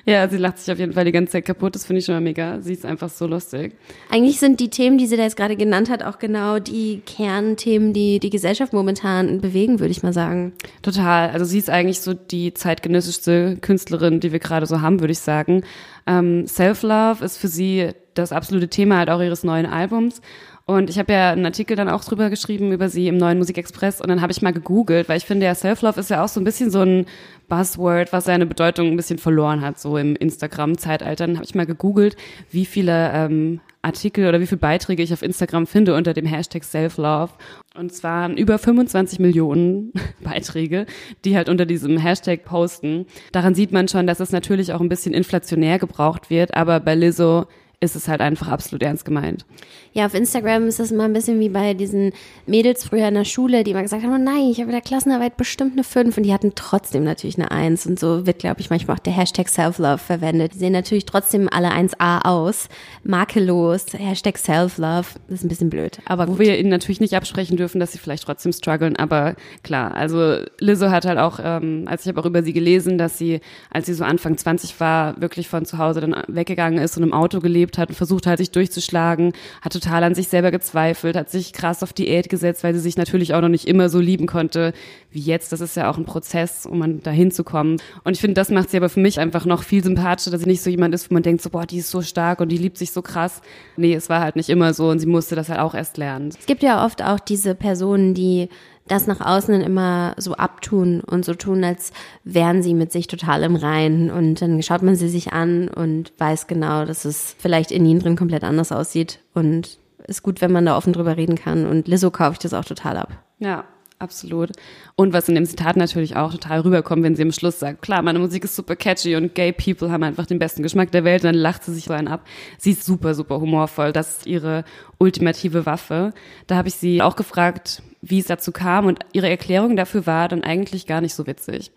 Ja, 0.04 0.28
sie 0.28 0.36
lacht 0.36 0.58
sich 0.58 0.72
auf 0.72 0.78
jeden 0.78 0.92
Fall 0.92 1.04
die 1.04 1.12
ganze 1.12 1.32
Zeit 1.32 1.44
kaputt. 1.44 1.74
Das 1.74 1.84
finde 1.84 1.98
ich 1.98 2.06
schon 2.06 2.14
mal 2.14 2.20
mega. 2.20 2.60
Sie 2.60 2.72
ist 2.72 2.86
einfach 2.86 3.10
so 3.10 3.26
lustig. 3.26 3.74
Eigentlich 4.08 4.38
sind 4.38 4.60
die 4.60 4.70
Themen, 4.70 4.98
die 4.98 5.06
sie 5.06 5.16
da 5.16 5.24
jetzt 5.24 5.36
gerade 5.36 5.56
genannt 5.56 5.90
hat, 5.90 6.04
auch 6.04 6.20
genau 6.20 6.60
die 6.60 7.02
Kernthemen, 7.04 7.92
die 7.92 8.20
die 8.20 8.30
Gesellschaft 8.30 8.72
momentan 8.72 9.40
bewegen, 9.40 9.80
würde 9.80 9.90
ich 9.90 10.04
mal 10.04 10.12
sagen. 10.12 10.52
Total. 10.82 11.30
Also 11.30 11.44
sie 11.44 11.58
ist 11.58 11.70
eigentlich 11.70 12.00
so 12.00 12.14
die 12.14 12.54
zeitgenössischste 12.54 13.56
Künstlerin, 13.60 14.20
die 14.20 14.30
wir 14.30 14.38
gerade 14.38 14.66
so 14.66 14.80
haben, 14.80 15.00
würde 15.00 15.12
ich 15.12 15.18
sagen. 15.18 15.64
Ähm, 16.06 16.46
Self-Love 16.46 17.24
ist 17.24 17.36
für 17.36 17.48
sie 17.48 17.90
das 18.14 18.30
absolute 18.30 18.68
Thema 18.68 18.98
halt 18.98 19.10
auch 19.10 19.20
ihres 19.20 19.42
neuen 19.42 19.66
Albums. 19.66 20.22
Und 20.68 20.90
ich 20.90 20.98
habe 20.98 21.12
ja 21.12 21.30
einen 21.30 21.46
Artikel 21.46 21.76
dann 21.76 21.88
auch 21.88 22.02
drüber 22.02 22.28
geschrieben 22.28 22.72
über 22.72 22.88
sie 22.88 23.06
im 23.06 23.16
neuen 23.16 23.38
Musikexpress 23.38 24.00
und 24.00 24.08
dann 24.08 24.20
habe 24.20 24.32
ich 24.32 24.42
mal 24.42 24.52
gegoogelt, 24.52 25.08
weil 25.08 25.16
ich 25.16 25.24
finde 25.24 25.46
ja 25.46 25.54
Self-Love 25.54 26.00
ist 26.00 26.10
ja 26.10 26.24
auch 26.24 26.28
so 26.28 26.40
ein 26.40 26.44
bisschen 26.44 26.72
so 26.72 26.80
ein 26.80 27.06
Buzzword, 27.48 28.12
was 28.12 28.24
seine 28.24 28.46
Bedeutung 28.46 28.88
ein 28.88 28.96
bisschen 28.96 29.18
verloren 29.18 29.60
hat, 29.60 29.78
so 29.78 29.96
im 29.96 30.16
Instagram-Zeitalter. 30.16 31.28
Dann 31.28 31.36
habe 31.36 31.44
ich 31.44 31.54
mal 31.54 31.66
gegoogelt, 31.66 32.16
wie 32.50 32.66
viele 32.66 33.12
ähm, 33.12 33.60
Artikel 33.82 34.28
oder 34.28 34.40
wie 34.40 34.46
viele 34.48 34.58
Beiträge 34.58 35.04
ich 35.04 35.12
auf 35.12 35.22
Instagram 35.22 35.68
finde 35.68 35.94
unter 35.94 36.12
dem 36.12 36.26
Hashtag 36.26 36.64
Self-Love. 36.64 37.30
Und 37.78 37.94
zwar 37.94 38.28
über 38.30 38.58
25 38.58 39.20
Millionen 39.20 39.92
Beiträge, 40.20 40.86
die 41.24 41.36
halt 41.36 41.48
unter 41.48 41.64
diesem 41.64 41.96
Hashtag 41.96 42.44
posten. 42.44 43.06
Daran 43.30 43.54
sieht 43.54 43.70
man 43.70 43.86
schon, 43.86 44.08
dass 44.08 44.18
es 44.18 44.32
natürlich 44.32 44.72
auch 44.72 44.80
ein 44.80 44.88
bisschen 44.88 45.14
inflationär 45.14 45.78
gebraucht 45.78 46.28
wird, 46.28 46.54
aber 46.54 46.80
bei 46.80 46.96
Lizzo 46.96 47.46
ist 47.80 47.94
es 47.94 48.08
halt 48.08 48.22
einfach 48.22 48.48
absolut 48.48 48.82
ernst 48.82 49.04
gemeint. 49.04 49.44
Ja, 49.92 50.06
auf 50.06 50.14
Instagram 50.14 50.66
ist 50.66 50.80
das 50.80 50.92
immer 50.92 51.04
ein 51.04 51.12
bisschen 51.12 51.40
wie 51.40 51.50
bei 51.50 51.74
diesen 51.74 52.12
Mädels 52.46 52.84
früher 52.84 53.08
in 53.08 53.14
der 53.14 53.24
Schule, 53.24 53.64
die 53.64 53.72
immer 53.72 53.82
gesagt 53.82 54.02
haben, 54.02 54.14
oh 54.14 54.18
nein, 54.18 54.48
ich 54.50 54.58
habe 54.58 54.68
in 54.68 54.72
der 54.72 54.80
Klassenarbeit 54.80 55.36
bestimmt 55.36 55.72
eine 55.72 55.84
5 55.84 56.16
und 56.16 56.22
die 56.22 56.32
hatten 56.32 56.52
trotzdem 56.54 57.04
natürlich 57.04 57.36
eine 57.36 57.50
1 57.50 57.86
und 57.86 57.98
so 57.98 58.26
wird, 58.26 58.38
glaube 58.38 58.60
ich, 58.60 58.70
manchmal 58.70 58.96
auch 58.96 59.00
der 59.00 59.12
Hashtag 59.12 59.48
Self-Love 59.50 59.98
verwendet. 59.98 60.54
Die 60.54 60.58
sehen 60.58 60.72
natürlich 60.72 61.04
trotzdem 61.04 61.48
alle 61.50 61.68
1A 61.68 62.24
aus, 62.24 62.68
makellos, 63.04 63.86
Hashtag 63.92 64.38
Self-Love, 64.38 65.06
das 65.28 65.40
ist 65.40 65.44
ein 65.44 65.48
bisschen 65.48 65.70
blöd, 65.70 65.98
aber 66.06 66.28
Wo 66.28 66.32
gut. 66.32 66.40
wir 66.40 66.58
ihnen 66.58 66.70
natürlich 66.70 67.00
nicht 67.00 67.14
absprechen 67.14 67.58
dürfen, 67.58 67.78
dass 67.78 67.92
sie 67.92 67.98
vielleicht 67.98 68.24
trotzdem 68.24 68.52
strugglen, 68.52 68.96
aber 68.96 69.36
klar, 69.62 69.94
also 69.94 70.38
Lizzo 70.60 70.90
hat 70.90 71.04
halt 71.04 71.18
auch, 71.18 71.40
ähm, 71.42 71.84
als 71.86 72.02
ich 72.02 72.08
habe 72.08 72.20
auch 72.20 72.26
über 72.26 72.42
sie 72.42 72.54
gelesen, 72.54 72.96
dass 72.96 73.18
sie, 73.18 73.40
als 73.70 73.86
sie 73.86 73.94
so 73.94 74.04
Anfang 74.04 74.36
20 74.36 74.80
war, 74.80 75.20
wirklich 75.20 75.48
von 75.48 75.66
zu 75.66 75.76
Hause 75.76 76.00
dann 76.00 76.16
weggegangen 76.28 76.78
ist 76.78 76.96
und 76.96 77.02
im 77.02 77.12
Auto 77.12 77.40
gelebt 77.40 77.65
hat 77.78 77.88
und 77.88 77.94
versucht 77.94 78.26
hat, 78.26 78.38
sich 78.38 78.50
durchzuschlagen, 78.50 79.32
hatte 79.62 79.80
total 79.80 80.04
an 80.04 80.14
sich 80.14 80.28
selber 80.28 80.50
gezweifelt, 80.50 81.16
hat 81.16 81.30
sich 81.30 81.52
krass 81.52 81.82
auf 81.82 81.92
Diät 81.92 82.28
gesetzt, 82.28 82.64
weil 82.64 82.74
sie 82.74 82.80
sich 82.80 82.96
natürlich 82.96 83.34
auch 83.34 83.40
noch 83.40 83.48
nicht 83.48 83.66
immer 83.66 83.88
so 83.88 84.00
lieben 84.00 84.26
konnte 84.26 84.72
wie 85.10 85.20
jetzt. 85.20 85.52
Das 85.52 85.60
ist 85.60 85.76
ja 85.76 85.90
auch 85.90 85.98
ein 85.98 86.04
Prozess, 86.04 86.66
um 86.66 86.78
man 86.78 87.02
dahin 87.02 87.30
zu 87.30 87.44
kommen. 87.44 87.78
Und 88.04 88.14
ich 88.14 88.20
finde, 88.20 88.34
das 88.34 88.50
macht 88.50 88.70
sie 88.70 88.76
aber 88.76 88.88
für 88.88 89.00
mich 89.00 89.18
einfach 89.20 89.44
noch 89.44 89.62
viel 89.62 89.82
sympathischer, 89.82 90.30
dass 90.30 90.42
sie 90.42 90.48
nicht 90.48 90.62
so 90.62 90.70
jemand 90.70 90.94
ist, 90.94 91.10
wo 91.10 91.14
man 91.14 91.22
denkt, 91.22 91.42
so, 91.42 91.50
boah, 91.50 91.66
die 91.66 91.78
ist 91.78 91.90
so 91.90 92.02
stark 92.02 92.40
und 92.40 92.50
die 92.50 92.58
liebt 92.58 92.78
sich 92.78 92.92
so 92.92 93.02
krass. 93.02 93.40
Nee, 93.76 93.94
es 93.94 94.08
war 94.08 94.20
halt 94.20 94.36
nicht 94.36 94.48
immer 94.48 94.74
so 94.74 94.88
und 94.88 94.98
sie 94.98 95.06
musste 95.06 95.34
das 95.34 95.48
halt 95.48 95.60
auch 95.60 95.74
erst 95.74 95.96
lernen. 95.96 96.28
Es 96.28 96.46
gibt 96.46 96.62
ja 96.62 96.84
oft 96.84 97.02
auch 97.02 97.20
diese 97.20 97.54
Personen, 97.54 98.14
die 98.14 98.48
das 98.88 99.06
nach 99.06 99.20
außen 99.20 99.60
immer 99.60 100.14
so 100.16 100.34
abtun 100.34 101.00
und 101.00 101.24
so 101.24 101.34
tun, 101.34 101.64
als 101.64 101.92
wären 102.24 102.62
sie 102.62 102.74
mit 102.74 102.92
sich 102.92 103.06
total 103.06 103.42
im 103.42 103.56
Reinen. 103.56 104.10
Und 104.10 104.40
dann 104.40 104.62
schaut 104.62 104.82
man 104.82 104.96
sie 104.96 105.08
sich 105.08 105.32
an 105.32 105.68
und 105.68 106.12
weiß 106.18 106.46
genau, 106.46 106.84
dass 106.84 107.04
es 107.04 107.34
vielleicht 107.38 107.70
in 107.70 107.84
ihnen 107.84 108.00
drin 108.00 108.16
komplett 108.16 108.44
anders 108.44 108.72
aussieht. 108.72 109.20
Und 109.34 109.78
ist 110.06 110.22
gut, 110.22 110.40
wenn 110.40 110.52
man 110.52 110.66
da 110.66 110.76
offen 110.76 110.92
drüber 110.92 111.16
reden 111.16 111.36
kann. 111.36 111.66
Und 111.66 111.88
Lizzo 111.88 112.10
kaufe 112.10 112.32
ich 112.32 112.38
das 112.38 112.54
auch 112.54 112.64
total 112.64 112.96
ab. 112.96 113.12
Ja, 113.38 113.64
absolut. 113.98 114.52
Und 114.94 115.12
was 115.12 115.28
in 115.28 115.34
dem 115.34 115.46
Zitat 115.46 115.76
natürlich 115.76 116.16
auch 116.16 116.32
total 116.32 116.60
rüberkommt, 116.60 117.02
wenn 117.02 117.16
sie 117.16 117.22
am 117.22 117.32
Schluss 117.32 117.58
sagt, 117.58 117.82
klar, 117.82 118.02
meine 118.02 118.18
Musik 118.18 118.44
ist 118.44 118.56
super 118.56 118.76
catchy 118.76 119.16
und 119.16 119.34
gay 119.34 119.52
people 119.52 119.90
haben 119.90 120.02
einfach 120.02 120.26
den 120.26 120.38
besten 120.38 120.62
Geschmack 120.62 120.90
der 120.92 121.04
Welt 121.04 121.22
und 121.22 121.32
dann 121.32 121.34
lacht 121.34 121.64
sie 121.64 121.74
sich 121.74 121.84
so 121.84 121.92
einen 121.92 122.08
ab. 122.08 122.26
Sie 122.58 122.72
ist 122.72 122.84
super, 122.84 123.14
super 123.14 123.40
humorvoll. 123.40 123.92
Das 123.92 124.18
ist 124.18 124.26
ihre 124.26 124.64
ultimative 124.98 125.66
Waffe. 125.66 126.12
Da 126.46 126.56
habe 126.56 126.68
ich 126.68 126.74
sie 126.74 127.02
auch 127.02 127.16
gefragt, 127.16 127.82
wie 128.02 128.18
es 128.18 128.26
dazu 128.26 128.52
kam 128.52 128.86
und 128.86 129.00
ihre 129.12 129.28
Erklärung 129.28 129.76
dafür 129.76 130.06
war 130.06 130.28
dann 130.28 130.42
eigentlich 130.42 130.86
gar 130.86 131.00
nicht 131.00 131.14
so 131.14 131.26
witzig. 131.26 131.70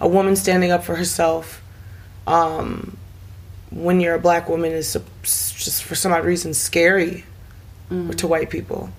A 0.00 0.10
woman 0.10 0.36
standing 0.36 0.70
up 0.70 0.84
for 0.84 0.96
herself 0.96 1.62
um, 2.26 2.92
when 3.70 4.00
you're 4.00 4.14
a 4.14 4.18
black 4.18 4.48
woman 4.48 4.72
is 4.72 4.98
just 5.22 5.82
for 5.84 5.94
some 5.94 6.12
odd 6.12 6.24
reason 6.24 6.52
scary 6.52 7.24
mm. 7.90 8.14
to 8.16 8.26
white 8.26 8.50
people. 8.50 8.90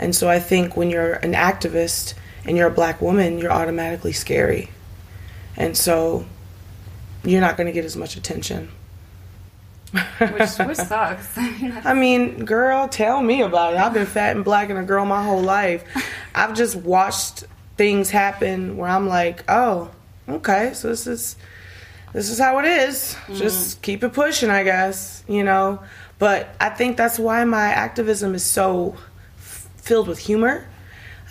And 0.00 0.16
so 0.16 0.28
I 0.30 0.40
think 0.40 0.76
when 0.78 0.88
you're 0.88 1.12
an 1.12 1.34
activist 1.34 2.14
and 2.46 2.56
you're 2.56 2.68
a 2.68 2.72
black 2.72 3.02
woman, 3.02 3.38
you're 3.38 3.52
automatically 3.52 4.12
scary. 4.12 4.70
And 5.56 5.76
so 5.76 6.24
you're 7.22 7.42
not 7.42 7.58
going 7.58 7.66
to 7.66 7.72
get 7.72 7.84
as 7.84 7.96
much 7.96 8.16
attention. 8.16 8.70
which, 9.92 10.56
which 10.58 10.76
sucks. 10.78 11.28
I 11.36 11.92
mean, 11.92 12.46
girl, 12.46 12.88
tell 12.88 13.22
me 13.22 13.42
about 13.42 13.74
it. 13.74 13.76
I've 13.78 13.92
been 13.92 14.06
fat 14.06 14.34
and 14.34 14.44
black 14.44 14.70
and 14.70 14.78
a 14.78 14.82
girl 14.82 15.04
my 15.04 15.22
whole 15.22 15.42
life. 15.42 15.84
I've 16.34 16.56
just 16.56 16.76
watched 16.76 17.44
things 17.76 18.08
happen 18.08 18.78
where 18.78 18.88
I'm 18.88 19.06
like, 19.06 19.44
oh, 19.48 19.90
okay, 20.26 20.72
so 20.72 20.88
this 20.88 21.06
is 21.06 21.36
this 22.14 22.30
is 22.30 22.38
how 22.38 22.58
it 22.58 22.64
is. 22.64 23.16
Mm. 23.26 23.36
Just 23.36 23.82
keep 23.82 24.02
it 24.02 24.12
pushing, 24.14 24.48
I 24.48 24.64
guess, 24.64 25.22
you 25.28 25.44
know. 25.44 25.82
But 26.18 26.54
I 26.58 26.70
think 26.70 26.96
that's 26.96 27.18
why 27.18 27.44
my 27.44 27.66
activism 27.66 28.34
is 28.34 28.44
so 28.44 28.96
filled 29.90 30.06
with 30.06 30.20
humor. 30.20 30.64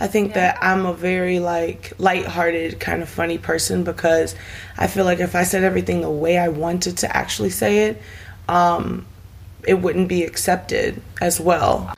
I 0.02 0.08
think 0.08 0.32
yeah. 0.32 0.52
that 0.52 0.58
I'm 0.62 0.86
a 0.86 0.94
very 0.94 1.40
like 1.40 1.94
light-hearted 1.98 2.78
kind 2.78 3.02
of 3.02 3.08
funny 3.08 3.38
person 3.38 3.86
because 3.86 4.36
I 4.78 4.88
feel 4.88 5.06
like 5.06 5.22
if 5.22 5.34
I 5.34 5.44
said 5.44 5.64
everything 5.64 6.02
the 6.02 6.10
way 6.10 6.38
I 6.38 6.50
wanted 6.50 6.98
to 6.98 7.16
actually 7.16 7.52
say 7.52 7.86
it, 7.86 8.02
um, 8.50 9.06
it 9.66 9.76
wouldn't 9.76 10.10
be 10.10 10.26
accepted 10.26 11.02
as 11.22 11.40
well. 11.40 11.94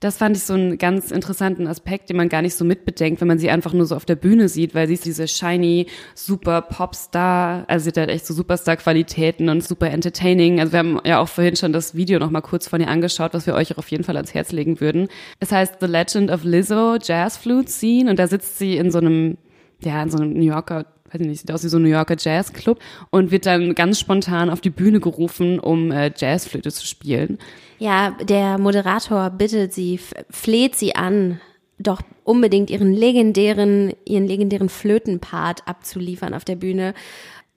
Das 0.00 0.18
fand 0.18 0.36
ich 0.36 0.42
so 0.42 0.54
einen 0.54 0.76
ganz 0.76 1.10
interessanten 1.10 1.66
Aspekt, 1.66 2.08
den 2.10 2.16
man 2.16 2.28
gar 2.28 2.42
nicht 2.42 2.54
so 2.54 2.64
mitbedenkt, 2.64 3.20
wenn 3.20 3.28
man 3.28 3.38
sie 3.38 3.48
einfach 3.48 3.72
nur 3.72 3.86
so 3.86 3.96
auf 3.96 4.04
der 4.04 4.16
Bühne 4.16 4.48
sieht, 4.48 4.74
weil 4.74 4.86
sie 4.86 4.94
ist 4.94 5.04
diese 5.04 5.28
shiny, 5.28 5.86
super 6.14 6.62
Popstar, 6.62 7.64
also 7.68 7.84
sie 7.84 7.90
hat 7.90 7.96
halt 7.96 8.10
echt 8.10 8.26
so 8.26 8.34
Superstar-Qualitäten 8.34 9.48
und 9.48 9.64
super 9.64 9.90
entertaining. 9.90 10.60
Also 10.60 10.72
wir 10.72 10.78
haben 10.80 11.00
ja 11.04 11.20
auch 11.20 11.28
vorhin 11.28 11.56
schon 11.56 11.72
das 11.72 11.94
Video 11.94 12.18
noch 12.18 12.30
mal 12.30 12.42
kurz 12.42 12.68
von 12.68 12.80
ihr 12.80 12.88
angeschaut, 12.88 13.34
was 13.34 13.46
wir 13.46 13.54
euch 13.54 13.72
auch 13.72 13.78
auf 13.78 13.90
jeden 13.90 14.04
Fall 14.04 14.16
ans 14.16 14.34
Herz 14.34 14.52
legen 14.52 14.80
würden. 14.80 15.08
Es 15.40 15.52
heißt 15.52 15.76
The 15.80 15.86
Legend 15.86 16.30
of 16.30 16.44
Lizzo 16.44 16.96
Jazz 17.00 17.36
Flute 17.36 17.70
Scene 17.70 18.10
und 18.10 18.18
da 18.18 18.26
sitzt 18.26 18.58
sie 18.58 18.76
in 18.76 18.90
so 18.90 18.98
einem 18.98 19.38
ja, 19.80 20.02
in 20.02 20.10
so 20.10 20.18
einem 20.18 20.32
New 20.32 20.44
Yorker 20.44 20.86
weiß 21.14 21.20
ich 21.20 21.26
nicht, 21.26 21.40
sieht 21.40 21.52
aus 21.52 21.64
wie 21.64 21.68
so 21.68 21.78
ein 21.78 21.82
New 21.82 21.88
Yorker 21.88 22.16
Jazzclub 22.18 22.78
und 23.10 23.30
wird 23.30 23.46
dann 23.46 23.74
ganz 23.74 23.98
spontan 24.00 24.50
auf 24.50 24.60
die 24.60 24.70
Bühne 24.70 25.00
gerufen, 25.00 25.60
um 25.60 25.92
äh, 25.92 26.12
Jazzflöte 26.14 26.72
zu 26.72 26.86
spielen. 26.86 27.38
Ja, 27.78 28.12
der 28.22 28.58
Moderator 28.58 29.30
bittet 29.30 29.72
sie, 29.72 30.00
fleht 30.30 30.74
sie 30.74 30.94
an, 30.94 31.40
doch 31.78 32.00
unbedingt 32.22 32.70
ihren 32.70 32.92
legendären, 32.92 33.92
ihren 34.04 34.26
legendären 34.26 34.68
Flötenpart 34.68 35.66
abzuliefern 35.66 36.34
auf 36.34 36.44
der 36.44 36.56
Bühne. 36.56 36.94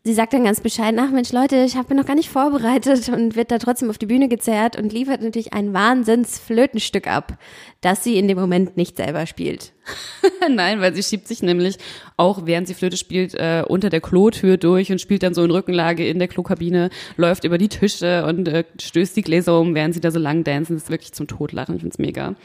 Sie 0.04 0.14
sagt 0.14 0.32
dann 0.32 0.46
ganz 0.46 0.62
bescheiden, 0.62 1.00
ach 1.02 1.12
Mensch, 1.12 1.34
Leute, 1.34 1.58
ich 1.66 1.76
habe 1.76 1.94
mich 1.94 2.02
noch 2.02 2.08
gar 2.08 2.16
nicht 2.16 2.30
vorbereitet 2.30 3.10
und 3.14 3.36
wird 3.36 3.52
da 3.52 3.58
trotzdem 3.58 3.90
auf 3.90 3.98
die 3.98 4.06
Bühne 4.06 4.30
gezerrt 4.30 4.78
und 4.78 4.94
liefert 4.94 5.22
natürlich 5.22 5.54
ein 5.54 5.74
Wahnsinns-Flötenstück 5.74 7.08
ab, 7.08 7.38
das 7.82 8.04
sie 8.06 8.18
in 8.18 8.30
dem 8.30 8.40
Moment 8.40 8.78
nicht 8.78 8.98
selber 8.98 9.26
spielt. 9.26 9.74
Nein, 10.50 10.80
weil 10.80 10.96
sie 10.96 11.04
schiebt 11.04 11.28
sich 11.28 11.42
nämlich 11.42 11.78
auch, 12.16 12.46
während 12.46 12.68
sie 12.68 12.74
Flöte 12.74 12.96
spielt, 12.96 13.34
äh, 13.34 13.64
unter 13.68 13.90
der 13.90 14.00
Klotür 14.00 14.56
durch 14.56 14.92
und 14.92 15.02
spielt 15.02 15.24
dann 15.24 15.34
so 15.34 15.44
in 15.44 15.52
Rückenlage 15.52 16.08
in 16.08 16.20
der 16.20 16.30
Klokabine, 16.30 16.90
läuft 17.18 17.44
über 17.44 17.58
die 17.58 17.70
Tische 17.70 18.26
und 18.26 18.48
äh, 18.48 18.64
stößt 18.80 19.16
die 19.18 19.24
Gläser 19.24 19.60
um, 19.60 19.76
während 19.76 19.94
sie 19.94 20.02
da 20.02 20.12
so 20.12 20.20
lang 20.20 20.44
dancen. 20.44 20.76
Das 20.76 20.84
ist 20.84 20.90
wirklich 20.90 21.14
zum 21.14 21.28
Totlachen. 21.28 21.76
Ich 21.76 21.82
find's 21.82 22.00
mega. 22.00 22.36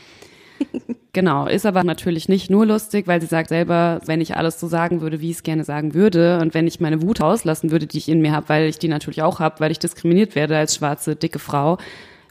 Genau, 1.15 1.47
ist 1.47 1.67
aber 1.67 1.85
natürlich 1.85 2.31
nicht 2.31 2.51
nur 2.51 2.65
lustig, 2.65 3.07
weil 3.07 3.21
sie 3.21 3.27
sagt 3.27 3.51
selber, 3.51 4.01
wenn 4.07 4.23
ich 4.23 4.35
alles 4.35 4.59
so 4.59 4.67
sagen 4.67 5.03
würde, 5.03 5.21
wie 5.21 5.31
ich 5.31 5.37
es 5.37 5.43
gerne 5.43 5.63
sagen 5.63 5.93
würde 5.93 6.39
und 6.41 6.55
wenn 6.55 6.67
ich 6.67 6.81
meine 6.81 7.03
Wut 7.03 7.21
rauslassen 7.21 7.71
würde, 7.71 7.87
die 7.87 7.99
ich 7.99 8.09
in 8.09 8.23
mir 8.23 8.33
habe, 8.33 8.49
weil 8.49 8.67
ich 8.67 8.79
die 8.79 8.89
natürlich 8.89 9.21
auch 9.21 9.39
habe, 9.39 9.61
weil 9.61 9.71
ich 9.71 9.79
diskriminiert 9.79 10.35
werde 10.35 10.57
als 10.57 10.75
schwarze, 10.75 11.15
dicke 11.15 11.39
Frau, 11.39 11.77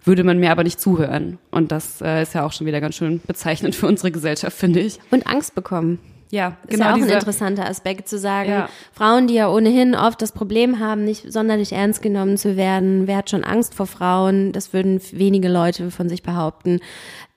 würde 0.03 0.23
man 0.23 0.39
mir 0.39 0.49
aber 0.51 0.63
nicht 0.63 0.79
zuhören. 0.79 1.37
Und 1.51 1.71
das 1.71 2.01
äh, 2.01 2.23
ist 2.23 2.33
ja 2.33 2.43
auch 2.43 2.53
schon 2.53 2.65
wieder 2.65 2.81
ganz 2.81 2.95
schön 2.95 3.21
bezeichnend 3.27 3.75
für 3.75 3.85
unsere 3.85 4.09
Gesellschaft, 4.09 4.57
finde 4.57 4.79
ich. 4.79 4.99
Und 5.11 5.27
Angst 5.27 5.53
bekommen. 5.53 5.99
Ja, 6.31 6.55
ist 6.67 6.79
ja 6.79 6.91
auch 6.91 6.95
ein 6.95 7.09
interessanter 7.09 7.67
Aspekt 7.67 8.07
zu 8.07 8.17
sagen, 8.17 8.49
ja. 8.49 8.69
Frauen, 8.93 9.27
die 9.27 9.33
ja 9.33 9.49
ohnehin 9.49 9.95
oft 9.95 10.21
das 10.21 10.31
Problem 10.31 10.79
haben, 10.79 11.03
nicht 11.03 11.31
sonderlich 11.31 11.73
ernst 11.73 12.01
genommen 12.01 12.37
zu 12.37 12.55
werden, 12.55 13.05
wer 13.05 13.17
hat 13.17 13.29
schon 13.29 13.43
Angst 13.43 13.75
vor 13.75 13.85
Frauen, 13.85 14.53
das 14.53 14.71
würden 14.71 15.01
wenige 15.11 15.49
Leute 15.49 15.91
von 15.91 16.07
sich 16.07 16.23
behaupten. 16.23 16.79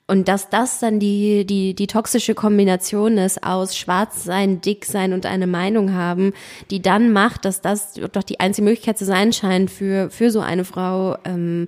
Und 0.07 0.27
dass 0.27 0.49
das 0.49 0.79
dann 0.79 0.99
die, 0.99 1.45
die, 1.45 1.73
die 1.73 1.87
toxische 1.87 2.35
Kombination 2.35 3.17
ist 3.17 3.43
aus 3.43 3.75
schwarz 3.75 4.23
sein, 4.23 4.61
dick 4.61 4.85
sein 4.85 5.13
und 5.13 5.25
eine 5.25 5.47
Meinung 5.47 5.93
haben, 5.93 6.33
die 6.69 6.81
dann 6.81 7.11
macht, 7.11 7.43
dass 7.45 7.61
das 7.61 7.93
doch 7.93 8.21
die 8.21 8.39
einzige 8.39 8.65
Möglichkeit 8.65 8.99
zu 8.99 9.05
sein 9.05 9.33
scheint, 9.33 9.71
für, 9.71 10.11
für 10.11 10.29
so 10.29 10.41
eine 10.41 10.63
Frau 10.63 11.17
ähm, 11.25 11.67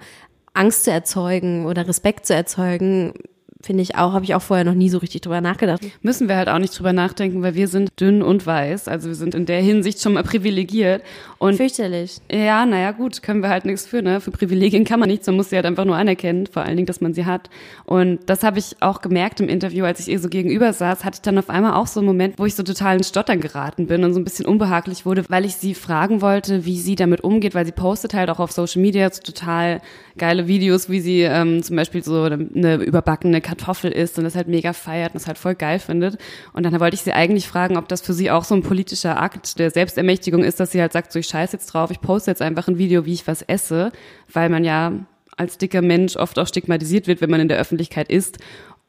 Angst 0.54 0.84
zu 0.84 0.92
erzeugen 0.92 1.66
oder 1.66 1.88
Respekt 1.88 2.28
zu 2.28 2.36
erzeugen, 2.36 3.14
finde 3.62 3.84
ich 3.84 3.96
auch, 3.96 4.14
habe 4.14 4.26
ich 4.26 4.36
auch 4.36 4.42
vorher 4.42 4.66
noch 4.66 4.74
nie 4.74 4.90
so 4.90 4.98
richtig 5.00 5.22
drüber 5.22 5.42
nachgedacht. 5.42 5.82
Müssen 6.02 6.28
wir 6.28 6.36
halt 6.36 6.50
auch 6.50 6.60
nicht 6.60 6.78
drüber 6.78 6.94
nachdenken, 6.94 7.42
weil 7.42 7.56
wir 7.56 7.68
sind 7.68 7.90
dünn 8.00 8.22
und 8.22 8.46
weiß. 8.46 8.88
Also 8.88 9.08
wir 9.08 9.16
sind 9.16 9.36
in 9.36 9.46
der 9.46 9.62
Hinsicht 9.62 10.02
schon 10.02 10.14
mal 10.14 10.24
privilegiert. 10.24 11.02
Und 11.40 11.56
Fürchterlich. 11.56 12.18
Ja, 12.32 12.66
naja, 12.66 12.92
gut, 12.92 13.22
können 13.22 13.42
wir 13.42 13.50
halt 13.50 13.66
nichts 13.66 13.86
für, 13.86 14.02
ne? 14.02 14.22
Für 14.22 14.32
Privilegien 14.32 14.86
kann 14.86 15.00
man 15.00 15.10
nichts, 15.10 15.28
man 15.28 15.36
muss 15.36 15.50
sie 15.50 15.56
halt 15.56 15.66
einfach 15.66 15.86
nur 15.86 15.96
anerkennen, 15.96 16.48
vor 16.48 16.64
allen 16.64 16.76
Dingen, 16.76 16.88
dass 16.88 17.02
man 17.02 17.14
sie 17.14 17.26
hat. 17.26 17.50
Und 17.86 18.20
das 18.28 18.44
habe 18.44 18.60
ich 18.60 18.76
auch 18.80 19.02
gemerkt 19.02 19.40
im 19.40 19.50
Interview, 19.50 19.86
als 19.86 20.00
ich 20.00 20.08
ihr 20.08 20.20
so 20.20 20.30
gegenüber 20.30 20.74
saß, 20.74 21.04
hatte 21.04 21.16
ich 21.16 21.22
dann 21.22 21.38
auf 21.38 21.50
einmal 21.50 21.74
auch 21.74 21.88
so 21.88 22.00
einen 22.00 22.08
Moment, 22.08 22.36
wo 22.38 22.46
ich 22.46 22.56
so 22.56 22.64
total 22.64 22.98
in 22.98 23.04
Stottern 23.04 23.40
geraten 23.40 23.88
bin 23.88 24.04
und 24.04 24.14
so 24.14 24.20
ein 24.20 24.24
bisschen 24.24 24.46
unbehaglich 24.46 25.06
wurde, 25.06 25.26
weil 25.30 25.46
ich 25.46 25.56
sie 25.56 25.74
fragen 25.74 26.22
wollte, 26.22 26.66
wie 26.66 26.78
sie 26.78 26.96
damit 26.96 27.22
umgeht, 27.22 27.56
weil 27.56 27.66
sie 27.66 27.72
postet 27.72 28.14
halt 28.14 28.30
auch 28.30 28.40
auf 28.40 28.52
Social 28.52 28.82
Media 28.82 29.10
so 29.12 29.22
total 29.22 29.82
geile 30.18 30.48
Videos, 30.48 30.90
wie 30.90 31.00
sie 31.00 31.22
ähm, 31.22 31.64
zum 31.64 31.76
Beispiel 31.76 32.04
so 32.04 32.24
eine 32.24 32.76
überbackene 32.76 33.42
Kartoffel 33.48 33.92
isst 33.92 34.18
und 34.18 34.26
das 34.26 34.36
halt 34.36 34.48
mega 34.48 34.74
feiert 34.74 35.14
und 35.14 35.22
das 35.22 35.28
halt 35.28 35.38
voll 35.38 35.56
geil 35.56 35.80
findet. 35.80 36.18
Und 36.54 36.64
dann 36.64 36.78
wollte 36.80 36.96
ich 36.96 37.02
sie 37.02 37.14
eigentlich 37.14 37.48
fragen, 37.48 37.78
ob 37.78 37.88
das 37.88 38.02
für 38.02 38.14
sie 38.14 38.30
auch 38.30 38.44
so 38.44 38.56
ein 38.56 38.62
politischer 38.62 39.22
Akt 39.22 39.58
der 39.58 39.72
Selbstermächtigung 39.72 40.44
ist, 40.44 40.60
dass 40.60 40.72
sie 40.72 40.82
halt 40.82 40.92
sagt, 40.92 41.14
so 41.14 41.20
ich 41.20 41.28
scheiß 41.28 41.54
jetzt 41.54 41.68
drauf, 41.68 41.90
ich 41.90 42.02
poste 42.02 42.32
jetzt 42.32 42.42
einfach 42.42 42.68
ein 42.68 42.78
Video, 42.78 43.06
wie 43.06 43.14
ich 43.14 43.26
was 43.26 43.42
esse, 43.42 43.92
weil 44.32 44.50
man 44.50 44.66
ja 44.66 44.92
als 45.38 45.58
dicker 45.58 45.82
Mensch 45.82 46.18
oft 46.18 46.38
auch 46.40 46.48
stigmatisiert 46.48 47.08
wird, 47.08 47.22
wenn 47.22 47.30
man 47.30 47.40
in 47.40 47.48
der 47.48 47.60
Öffentlichkeit 47.60 48.10
ist 48.10 48.40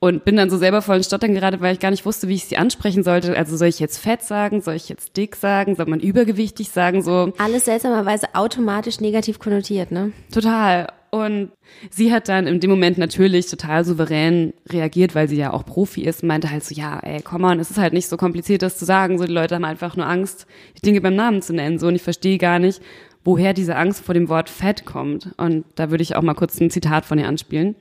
und 0.00 0.25
bin 0.25 0.37
dann 0.37 0.50
so 0.50 0.57
selber 0.57 0.83
voll 0.83 0.97
in 0.97 1.05
Stottern 1.05 1.35
gerade, 1.35 1.61
weil 1.61 1.75
ich 1.75 1.81
gar 1.81 1.91
nicht 1.91 2.07
wusste, 2.07 2.29
wie 2.29 2.35
ich 2.35 2.45
sie 2.45 2.57
ansprechen 2.57 3.03
sollte. 3.03 3.37
Also 3.37 3.57
soll 3.57 3.69
ich 3.69 3.81
jetzt 3.81 3.99
fett 3.99 4.23
sagen, 4.23 4.61
soll 4.61 4.75
ich 4.75 4.88
jetzt 4.88 5.17
dick 5.17 5.37
sagen, 5.37 5.77
soll 5.77 5.87
man 5.87 6.00
übergewichtig 6.00 6.71
sagen, 6.71 7.03
so. 7.03 7.33
Alles 7.38 7.67
seltsamerweise 7.67 8.35
automatisch 8.35 9.00
negativ 9.00 9.38
konnotiert, 9.38 9.91
ne? 9.93 10.12
Total. 10.33 10.88
Und 11.11 11.53
sie 11.91 12.12
hat 12.12 12.29
dann 12.29 12.47
in 12.47 12.61
dem 12.61 12.71
Moment 12.71 12.99
natürlich 12.99 13.47
total 13.47 13.85
souverän 13.85 14.53
reagiert, 14.69 15.15
weil 15.15 15.29
sie 15.29 15.37
ja 15.37 15.53
auch 15.53 15.65
Profi 15.65 16.03
ist, 16.03 16.23
meinte 16.23 16.50
halt 16.50 16.65
so, 16.65 16.75
ja, 16.75 16.99
ey, 17.00 17.21
komm 17.23 17.45
on, 17.45 17.61
es 17.61 17.71
ist 17.71 17.79
halt 17.79 17.93
nicht 17.93 18.09
so 18.09 18.17
kompliziert, 18.17 18.62
das 18.62 18.79
zu 18.79 18.85
sagen. 18.85 19.19
So, 19.19 19.25
die 19.25 19.33
Leute 19.33 19.55
haben 19.55 19.65
einfach 19.65 19.97
nur 19.97 20.07
Angst, 20.07 20.47
die 20.77 20.83
Dinge 20.83 21.00
beim 21.00 21.17
Namen 21.17 21.43
zu 21.43 21.55
nennen. 21.55 21.79
So, 21.79 21.88
und 21.88 21.95
ich 21.95 22.03
verstehe 22.03 22.38
gar 22.38 22.59
nicht, 22.59 22.83
woher 23.25 23.55
diese 23.55 23.77
Angst 23.77 24.05
vor 24.05 24.15
dem 24.15 24.29
Wort 24.29 24.50
fett 24.50 24.85
kommt. 24.85 25.31
Und 25.37 25.65
da 25.75 25.91
würde 25.91 26.03
ich 26.03 26.17
auch 26.17 26.23
mal 26.23 26.35
kurz 26.35 26.61
ein 26.61 26.71
Zitat 26.71 27.05
von 27.05 27.19
ihr 27.19 27.29
anspielen. 27.29 27.75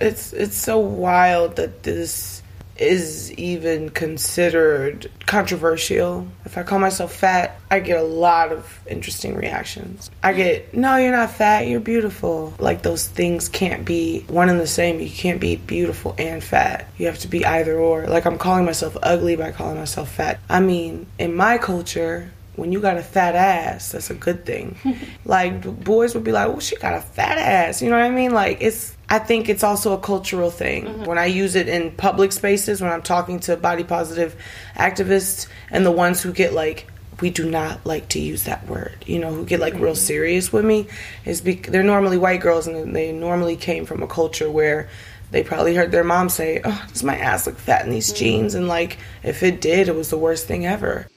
It's 0.00 0.32
it's 0.32 0.64
so 0.64 0.80
wild 0.80 1.56
that 1.56 1.82
this 1.82 2.42
is 2.78 3.32
even 3.32 3.90
considered 3.90 5.10
controversial. 5.26 6.26
If 6.44 6.56
I 6.56 6.62
call 6.62 6.78
myself 6.78 7.14
fat, 7.14 7.60
I 7.70 7.80
get 7.80 7.98
a 7.98 8.04
lot 8.04 8.52
of 8.52 8.80
interesting 8.86 9.34
reactions. 9.34 10.10
I 10.22 10.32
get, 10.32 10.74
no, 10.74 10.96
you're 10.96 11.12
not 11.12 11.30
fat, 11.30 11.66
you're 11.66 11.80
beautiful. 11.80 12.54
Like 12.58 12.82
those 12.82 13.06
things 13.06 13.48
can't 13.48 13.84
be 13.84 14.20
one 14.28 14.48
and 14.48 14.60
the 14.60 14.66
same. 14.66 15.00
You 15.00 15.10
can't 15.10 15.40
be 15.40 15.56
beautiful 15.56 16.14
and 16.18 16.42
fat. 16.42 16.88
You 16.98 17.06
have 17.06 17.18
to 17.20 17.28
be 17.28 17.44
either 17.44 17.78
or. 17.78 18.06
Like 18.06 18.26
I'm 18.26 18.38
calling 18.38 18.64
myself 18.64 18.96
ugly 19.02 19.36
by 19.36 19.52
calling 19.52 19.76
myself 19.76 20.10
fat. 20.12 20.40
I 20.48 20.60
mean, 20.60 21.06
in 21.18 21.34
my 21.34 21.58
culture, 21.58 22.30
when 22.58 22.72
you 22.72 22.80
got 22.80 22.96
a 22.96 23.02
fat 23.02 23.34
ass, 23.34 23.92
that's 23.92 24.10
a 24.10 24.14
good 24.14 24.44
thing. 24.44 24.76
like 25.24 25.62
boys 25.84 26.14
would 26.14 26.24
be 26.24 26.32
like, 26.32 26.48
"Oh, 26.48 26.60
she 26.60 26.76
got 26.76 26.94
a 26.94 27.00
fat 27.00 27.38
ass." 27.38 27.80
You 27.80 27.90
know 27.90 27.96
what 27.96 28.04
I 28.04 28.10
mean? 28.10 28.32
Like 28.32 28.58
it's 28.60 28.96
I 29.08 29.18
think 29.18 29.48
it's 29.48 29.62
also 29.62 29.94
a 29.94 29.98
cultural 29.98 30.50
thing. 30.50 30.84
Mm-hmm. 30.84 31.04
When 31.04 31.18
I 31.18 31.26
use 31.26 31.54
it 31.54 31.68
in 31.68 31.92
public 31.92 32.32
spaces, 32.32 32.82
when 32.82 32.92
I'm 32.92 33.02
talking 33.02 33.40
to 33.40 33.56
body 33.56 33.84
positive 33.84 34.36
activists 34.74 35.46
and 35.70 35.86
the 35.86 35.90
ones 35.90 36.20
who 36.20 36.32
get 36.32 36.52
like, 36.52 36.90
we 37.20 37.30
do 37.30 37.48
not 37.48 37.86
like 37.86 38.08
to 38.10 38.20
use 38.20 38.44
that 38.44 38.66
word, 38.68 39.04
you 39.06 39.18
know, 39.18 39.32
who 39.32 39.44
get 39.46 39.60
like 39.60 39.74
mm-hmm. 39.74 39.84
real 39.84 39.94
serious 39.94 40.52
with 40.52 40.64
me, 40.64 40.88
is 41.24 41.40
be- 41.40 41.54
they're 41.54 41.82
normally 41.82 42.18
white 42.18 42.40
girls 42.40 42.66
and 42.66 42.94
they 42.94 43.12
normally 43.12 43.56
came 43.56 43.86
from 43.86 44.02
a 44.02 44.06
culture 44.06 44.50
where 44.50 44.88
they 45.30 45.42
probably 45.42 45.74
heard 45.74 45.90
their 45.90 46.04
mom 46.04 46.28
say, 46.28 46.60
"Oh, 46.64 46.84
does 46.88 47.02
my 47.02 47.16
ass 47.16 47.46
look 47.46 47.58
fat 47.58 47.84
in 47.84 47.90
these 47.90 48.08
mm-hmm. 48.08 48.16
jeans?" 48.16 48.54
And 48.54 48.68
like, 48.68 48.98
if 49.22 49.42
it 49.42 49.60
did, 49.60 49.88
it 49.88 49.94
was 49.94 50.10
the 50.10 50.18
worst 50.18 50.46
thing 50.46 50.66
ever. 50.66 51.08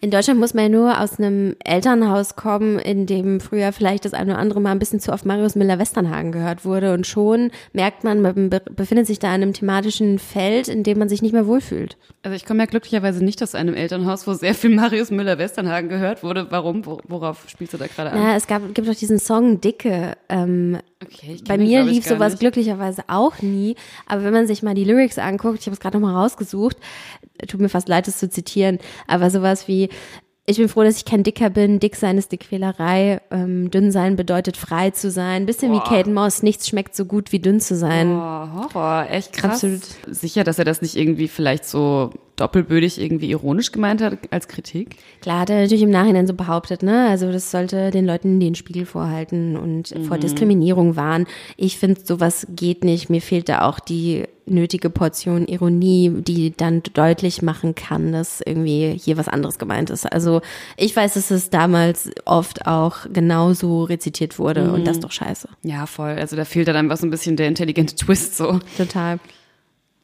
In 0.00 0.10
Deutschland 0.10 0.40
muss 0.40 0.54
man 0.54 0.64
ja 0.64 0.68
nur 0.68 1.00
aus 1.00 1.18
einem 1.18 1.56
Elternhaus 1.64 2.36
kommen, 2.36 2.78
in 2.78 3.06
dem 3.06 3.40
früher 3.40 3.72
vielleicht 3.72 4.04
das 4.04 4.14
eine 4.14 4.32
oder 4.32 4.40
andere 4.40 4.60
Mal 4.60 4.72
ein 4.72 4.78
bisschen 4.78 5.00
zu 5.00 5.12
oft 5.12 5.24
Marius 5.24 5.54
Müller-Westernhagen 5.54 6.32
gehört 6.32 6.64
wurde. 6.64 6.92
Und 6.92 7.06
schon 7.06 7.50
merkt 7.72 8.04
man, 8.04 8.22
man 8.22 8.50
befindet 8.50 9.06
sich 9.06 9.18
da 9.18 9.28
in 9.28 9.42
einem 9.42 9.52
thematischen 9.52 10.18
Feld, 10.18 10.68
in 10.68 10.82
dem 10.82 10.98
man 10.98 11.08
sich 11.08 11.22
nicht 11.22 11.32
mehr 11.32 11.46
wohlfühlt. 11.46 11.96
Also 12.22 12.36
ich 12.36 12.44
komme 12.44 12.60
ja 12.60 12.66
glücklicherweise 12.66 13.24
nicht 13.24 13.42
aus 13.42 13.54
einem 13.54 13.74
Elternhaus, 13.74 14.26
wo 14.26 14.34
sehr 14.34 14.54
viel 14.54 14.70
Marius 14.70 15.10
Müller-Westernhagen 15.10 15.88
gehört 15.88 16.22
wurde. 16.22 16.46
Warum? 16.50 16.84
Worauf 16.84 17.48
spielst 17.48 17.74
du 17.74 17.78
da 17.78 17.86
gerade 17.86 18.10
an? 18.10 18.22
Ja, 18.22 18.36
es 18.36 18.46
gab, 18.46 18.62
gibt 18.74 18.88
doch 18.88 18.94
diesen 18.94 19.18
Song 19.18 19.60
Dicke. 19.60 20.16
Ähm, 20.28 20.78
okay, 21.06 21.36
Bei 21.46 21.56
mir 21.58 21.80
ihn, 21.80 21.86
lief 21.88 22.04
sowas 22.06 22.32
nicht. 22.34 22.40
glücklicherweise 22.40 23.02
auch 23.08 23.40
nie. 23.42 23.76
Aber 24.06 24.24
wenn 24.24 24.32
man 24.32 24.46
sich 24.46 24.62
mal 24.62 24.74
die 24.74 24.84
Lyrics 24.84 25.18
anguckt, 25.18 25.60
ich 25.60 25.66
habe 25.66 25.74
es 25.74 25.80
gerade 25.80 25.98
noch 25.98 26.06
mal 26.06 26.14
rausgesucht, 26.20 26.76
tut 27.48 27.60
mir 27.60 27.68
fast 27.68 27.88
leid, 27.88 28.08
es 28.08 28.18
zu 28.18 28.28
zitieren, 28.28 28.78
aber 29.06 29.30
sowas 29.30 29.68
wie, 29.68 29.88
ich 30.46 30.58
bin 30.58 30.68
froh, 30.68 30.82
dass 30.82 30.98
ich 30.98 31.06
kein 31.06 31.22
Dicker 31.22 31.48
bin. 31.48 31.80
Dick 31.80 31.96
sein 31.96 32.18
ist 32.18 32.30
die 32.30 32.36
Quälerei. 32.36 33.22
Ähm, 33.30 33.70
dünn 33.70 33.90
sein 33.90 34.14
bedeutet 34.14 34.58
frei 34.58 34.90
zu 34.90 35.10
sein. 35.10 35.46
Bisschen 35.46 35.72
Boah. 35.72 35.82
wie 35.82 35.88
Kate 35.88 36.10
Moss. 36.10 36.42
Nichts 36.42 36.68
schmeckt 36.68 36.94
so 36.94 37.06
gut 37.06 37.32
wie 37.32 37.38
dünn 37.38 37.60
zu 37.60 37.74
sein. 37.74 38.10
Oh, 38.10 38.74
Horror. 38.74 39.06
Echt 39.10 39.32
krass. 39.32 39.64
Absolut. 39.64 39.82
Sicher, 40.06 40.44
dass 40.44 40.58
er 40.58 40.66
das 40.66 40.82
nicht 40.82 40.96
irgendwie 40.96 41.28
vielleicht 41.28 41.64
so 41.64 42.10
doppelbödig 42.36 43.00
irgendwie 43.00 43.30
ironisch 43.30 43.72
gemeint 43.72 44.02
hat 44.02 44.18
als 44.30 44.46
Kritik? 44.48 44.96
Klar, 45.22 45.40
hat 45.40 45.50
er 45.50 45.62
natürlich 45.62 45.82
im 45.82 45.90
Nachhinein 45.90 46.26
so 46.26 46.34
behauptet, 46.34 46.82
ne? 46.82 47.08
Also 47.08 47.32
das 47.32 47.50
sollte 47.50 47.90
den 47.90 48.04
Leuten 48.04 48.38
den 48.38 48.54
Spiegel 48.54 48.84
vorhalten 48.84 49.56
und 49.56 49.96
mhm. 49.96 50.04
vor 50.04 50.18
Diskriminierung 50.18 50.94
warnen. 50.96 51.26
Ich 51.56 51.78
finde, 51.78 52.02
sowas 52.04 52.46
geht 52.50 52.84
nicht. 52.84 53.08
Mir 53.08 53.22
fehlt 53.22 53.48
da 53.48 53.62
auch 53.62 53.80
die 53.80 54.24
nötige 54.46 54.90
Portion 54.90 55.46
Ironie, 55.46 56.10
die 56.10 56.52
dann 56.56 56.82
deutlich 56.92 57.42
machen 57.42 57.74
kann, 57.74 58.12
dass 58.12 58.40
irgendwie 58.40 58.96
hier 59.00 59.16
was 59.16 59.28
anderes 59.28 59.58
gemeint 59.58 59.90
ist. 59.90 60.10
Also 60.10 60.42
ich 60.76 60.94
weiß, 60.94 61.14
dass 61.14 61.30
es 61.30 61.50
damals 61.50 62.10
oft 62.24 62.66
auch 62.66 62.98
genauso 63.12 63.84
rezitiert 63.84 64.38
wurde 64.38 64.64
mhm. 64.64 64.74
und 64.74 64.86
das 64.86 64.96
ist 64.96 65.04
doch 65.04 65.12
scheiße. 65.12 65.48
Ja, 65.62 65.86
voll. 65.86 66.16
Also 66.18 66.36
da 66.36 66.44
fehlt 66.44 66.68
dann 66.68 66.76
einfach 66.76 66.96
so 66.96 67.06
ein 67.06 67.10
bisschen 67.10 67.36
der 67.36 67.48
intelligente 67.48 67.94
Twist 67.94 68.36
so. 68.36 68.60
Total. 68.76 69.18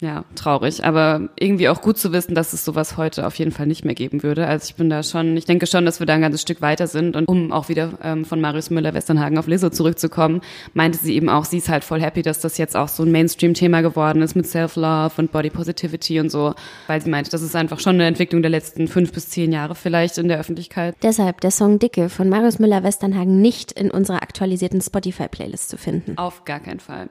Ja, 0.00 0.24
traurig, 0.34 0.82
aber 0.82 1.28
irgendwie 1.38 1.68
auch 1.68 1.82
gut 1.82 1.98
zu 1.98 2.10
wissen, 2.10 2.34
dass 2.34 2.54
es 2.54 2.64
sowas 2.64 2.96
heute 2.96 3.26
auf 3.26 3.34
jeden 3.34 3.52
Fall 3.52 3.66
nicht 3.66 3.84
mehr 3.84 3.94
geben 3.94 4.22
würde. 4.22 4.46
Also 4.46 4.64
ich 4.70 4.74
bin 4.74 4.88
da 4.88 5.02
schon, 5.02 5.36
ich 5.36 5.44
denke 5.44 5.66
schon, 5.66 5.84
dass 5.84 6.00
wir 6.00 6.06
da 6.06 6.14
ein 6.14 6.22
ganzes 6.22 6.40
Stück 6.40 6.62
weiter 6.62 6.86
sind. 6.86 7.16
Und 7.16 7.26
um 7.26 7.52
auch 7.52 7.68
wieder 7.68 7.92
ähm, 8.02 8.24
von 8.24 8.40
Marius 8.40 8.70
Müller-Westernhagen 8.70 9.36
auf 9.36 9.46
Lizzo 9.46 9.68
zurückzukommen, 9.68 10.40
meinte 10.72 10.98
sie 10.98 11.14
eben 11.14 11.28
auch, 11.28 11.44
sie 11.44 11.58
ist 11.58 11.68
halt 11.68 11.84
voll 11.84 12.00
happy, 12.00 12.22
dass 12.22 12.40
das 12.40 12.56
jetzt 12.56 12.76
auch 12.76 12.88
so 12.88 13.02
ein 13.02 13.12
Mainstream-Thema 13.12 13.82
geworden 13.82 14.22
ist 14.22 14.34
mit 14.34 14.46
Self-Love 14.46 15.12
und 15.18 15.32
Body 15.32 15.50
Positivity 15.50 16.18
und 16.18 16.30
so, 16.30 16.54
weil 16.86 17.02
sie 17.02 17.10
meinte, 17.10 17.30
das 17.30 17.42
ist 17.42 17.54
einfach 17.54 17.78
schon 17.78 17.96
eine 17.96 18.06
Entwicklung 18.06 18.40
der 18.40 18.50
letzten 18.50 18.88
fünf 18.88 19.12
bis 19.12 19.28
zehn 19.28 19.52
Jahre 19.52 19.74
vielleicht 19.74 20.16
in 20.16 20.28
der 20.28 20.40
Öffentlichkeit. 20.40 20.96
Deshalb 21.02 21.42
der 21.42 21.50
Song 21.50 21.78
Dicke 21.78 22.08
von 22.08 22.30
Marius 22.30 22.58
Müller-Westernhagen 22.58 23.42
nicht 23.42 23.72
in 23.72 23.90
unserer 23.90 24.22
aktualisierten 24.22 24.80
Spotify-Playlist 24.80 25.68
zu 25.68 25.76
finden. 25.76 26.16
Auf 26.16 26.46
gar 26.46 26.60
keinen 26.60 26.80
Fall. 26.80 27.10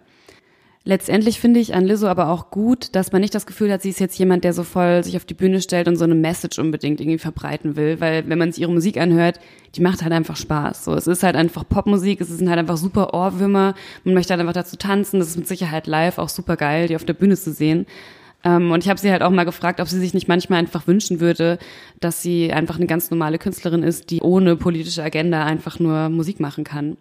Letztendlich 0.85 1.41
finde 1.41 1.59
ich 1.59 1.75
an 1.75 1.85
Lizzo 1.85 2.07
aber 2.07 2.29
auch 2.29 2.51
gut, 2.51 2.95
dass 2.95 3.11
man 3.11 3.21
nicht 3.21 3.35
das 3.35 3.45
Gefühl 3.45 3.71
hat, 3.71 3.81
sie 3.81 3.89
ist 3.89 3.99
jetzt 3.99 4.17
jemand, 4.17 4.45
der 4.45 4.53
so 4.53 4.63
voll 4.63 5.03
sich 5.03 5.17
auf 5.17 5.25
die 5.25 5.33
Bühne 5.33 5.61
stellt 5.61 5.89
und 5.89 5.97
so 5.97 6.05
eine 6.05 6.15
Message 6.15 6.57
unbedingt 6.57 7.01
irgendwie 7.01 7.17
verbreiten 7.17 7.75
will, 7.75 7.99
weil 7.99 8.27
wenn 8.29 8.39
man 8.39 8.51
sich 8.51 8.61
ihre 8.61 8.71
Musik 8.71 8.97
anhört, 8.97 9.39
die 9.75 9.81
macht 9.81 10.01
halt 10.01 10.13
einfach 10.13 10.37
Spaß. 10.37 10.85
So, 10.85 10.93
es 10.93 11.05
ist 11.05 11.21
halt 11.21 11.35
einfach 11.35 11.67
Popmusik, 11.67 12.21
es 12.21 12.29
sind 12.29 12.47
halt 12.47 12.59
einfach 12.59 12.77
super 12.77 13.13
Ohrwürmer, 13.13 13.75
man 14.05 14.13
möchte 14.13 14.31
halt 14.31 14.39
einfach 14.39 14.53
dazu 14.53 14.77
tanzen, 14.77 15.19
das 15.19 15.29
ist 15.29 15.37
mit 15.37 15.47
Sicherheit 15.47 15.85
live 15.85 16.17
auch 16.17 16.29
super 16.29 16.55
geil, 16.55 16.87
die 16.87 16.95
auf 16.95 17.05
der 17.05 17.13
Bühne 17.13 17.35
zu 17.35 17.51
sehen. 17.51 17.85
Ähm, 18.45 18.71
und 18.71 18.83
ich 18.83 18.89
habe 18.89 18.99
sie 18.99 19.11
halt 19.11 19.21
auch 19.21 19.31
mal 19.31 19.43
gefragt, 19.43 19.81
ob 19.81 19.89
sie 19.89 19.99
sich 19.99 20.13
nicht 20.13 20.29
manchmal 20.29 20.59
einfach 20.59 20.87
wünschen 20.87 21.19
würde, 21.19 21.59
dass 21.99 22.21
sie 22.21 22.53
einfach 22.53 22.77
eine 22.77 22.87
ganz 22.87 23.11
normale 23.11 23.37
Künstlerin 23.37 23.83
ist, 23.83 24.11
die 24.11 24.21
ohne 24.21 24.55
politische 24.55 25.03
Agenda 25.03 25.43
einfach 25.43 25.77
nur 25.79 26.07
Musik 26.07 26.39
machen 26.39 26.63
kann. 26.63 26.95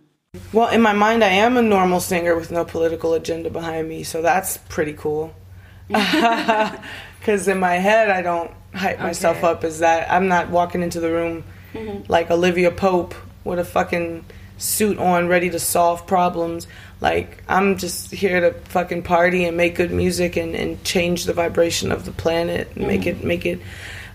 Well, 0.52 0.68
in 0.68 0.82
my 0.82 0.92
mind, 0.92 1.24
I 1.24 1.28
am 1.28 1.56
a 1.56 1.62
normal 1.62 2.00
singer 2.00 2.36
with 2.36 2.50
no 2.50 2.62
political 2.62 3.14
agenda 3.14 3.48
behind 3.48 3.88
me, 3.88 4.02
so 4.02 4.20
that's 4.20 4.58
pretty 4.68 4.92
cool. 4.92 5.32
Because 5.88 7.48
in 7.48 7.58
my 7.58 7.74
head, 7.74 8.10
I 8.10 8.22
don't 8.22 8.50
hype 8.72 9.00
myself 9.00 9.38
okay. 9.38 9.46
up 9.48 9.64
as 9.64 9.80
that. 9.80 10.10
I'm 10.10 10.28
not 10.28 10.50
walking 10.50 10.82
into 10.82 11.00
the 11.00 11.10
room 11.10 11.44
mm-hmm. 11.72 12.10
like 12.10 12.30
Olivia 12.30 12.70
Pope 12.70 13.14
with 13.42 13.58
a 13.58 13.64
fucking 13.64 14.24
suit 14.56 14.98
on, 14.98 15.28
ready 15.28 15.50
to 15.50 15.58
solve 15.58 16.06
problems. 16.06 16.66
Like 17.00 17.42
I'm 17.48 17.76
just 17.76 18.12
here 18.12 18.40
to 18.40 18.52
fucking 18.52 19.02
party 19.02 19.44
and 19.44 19.56
make 19.56 19.74
good 19.74 19.90
music 19.90 20.36
and, 20.36 20.54
and 20.54 20.82
change 20.84 21.24
the 21.24 21.32
vibration 21.32 21.90
of 21.90 22.04
the 22.04 22.12
planet, 22.12 22.70
and 22.76 22.86
make 22.86 23.06
it 23.06 23.24
make 23.24 23.44
it 23.44 23.60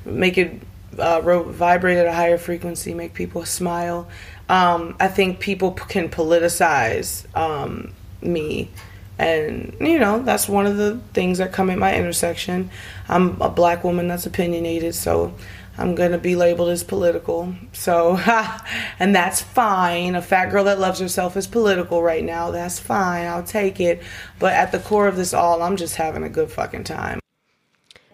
make 0.06 0.38
it 0.38 0.62
uh, 0.98 1.22
vibrate 1.22 1.98
at 1.98 2.06
a 2.06 2.14
higher 2.14 2.38
frequency, 2.38 2.94
make 2.94 3.14
people 3.14 3.46
smile. 3.46 4.08
Um, 4.50 4.96
I 5.00 5.08
think 5.08 5.40
people 5.40 5.72
p- 5.72 5.86
can 5.88 6.10
politicize 6.10 7.26
um, 7.36 7.94
me. 8.22 8.70
And, 9.18 9.76
you 9.80 10.00
know, 10.00 10.22
that's 10.22 10.50
one 10.50 10.66
of 10.66 10.78
the 10.78 11.00
things 11.14 11.38
that 11.38 11.54
come 11.54 11.70
at 11.70 11.78
my 11.78 11.96
intersection. 11.96 12.70
I'm 13.08 13.40
a 13.42 13.50
black 13.50 13.84
woman 13.84 14.08
that's 14.08 14.26
opinionated, 14.26 14.96
so 14.96 15.34
I'm 15.78 15.96
going 15.96 16.12
to 16.12 16.18
be 16.18 16.36
labeled 16.36 16.70
as 16.70 16.84
political. 16.84 17.56
So, 17.74 18.18
and 19.00 19.16
that's 19.16 19.42
fine. 19.42 20.16
A 20.16 20.22
fat 20.22 20.52
girl 20.52 20.66
that 20.66 20.80
loves 20.80 21.00
herself 21.00 21.38
is 21.38 21.48
political 21.48 22.04
right 22.04 22.24
now. 22.24 22.52
That's 22.52 22.80
fine. 22.80 23.26
I'll 23.26 23.44
take 23.44 23.80
it. 23.80 24.02
But 24.40 24.54
at 24.54 24.72
the 24.72 24.80
core 24.80 25.08
of 25.08 25.16
this 25.16 25.34
all, 25.34 25.62
I'm 25.62 25.78
just 25.78 25.96
having 25.96 26.24
a 26.24 26.30
good 26.30 26.52
fucking 26.52 26.84
time. 26.84 27.23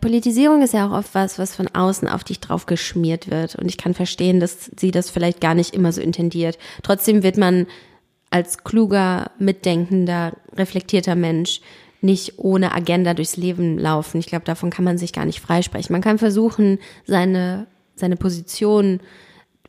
Politisierung 0.01 0.62
ist 0.62 0.73
ja 0.73 0.88
auch 0.88 0.97
oft 0.97 1.15
was, 1.15 1.39
was 1.39 1.55
von 1.55 1.67
außen 1.67 2.07
auf 2.07 2.23
dich 2.23 2.39
drauf 2.39 2.65
geschmiert 2.65 3.29
wird. 3.29 3.55
Und 3.55 3.67
ich 3.67 3.77
kann 3.77 3.93
verstehen, 3.93 4.39
dass 4.39 4.71
sie 4.77 4.91
das 4.91 5.09
vielleicht 5.09 5.41
gar 5.41 5.53
nicht 5.53 5.73
immer 5.73 5.91
so 5.91 6.01
intendiert. 6.01 6.57
Trotzdem 6.83 7.23
wird 7.23 7.38
man 7.38 7.67
als 8.29 8.63
kluger, 8.63 9.31
mitdenkender, 9.39 10.33
reflektierter 10.55 11.15
Mensch 11.15 11.62
nicht 12.01 12.39
ohne 12.39 12.73
Agenda 12.73 13.13
durchs 13.13 13.38
Leben 13.38 13.77
laufen. 13.77 14.19
Ich 14.19 14.27
glaube, 14.27 14.45
davon 14.45 14.69
kann 14.69 14.85
man 14.85 14.97
sich 14.97 15.13
gar 15.13 15.25
nicht 15.25 15.41
freisprechen. 15.41 15.91
Man 15.91 16.01
kann 16.01 16.17
versuchen, 16.17 16.79
seine, 17.05 17.67
seine 17.95 18.15
Position 18.15 19.01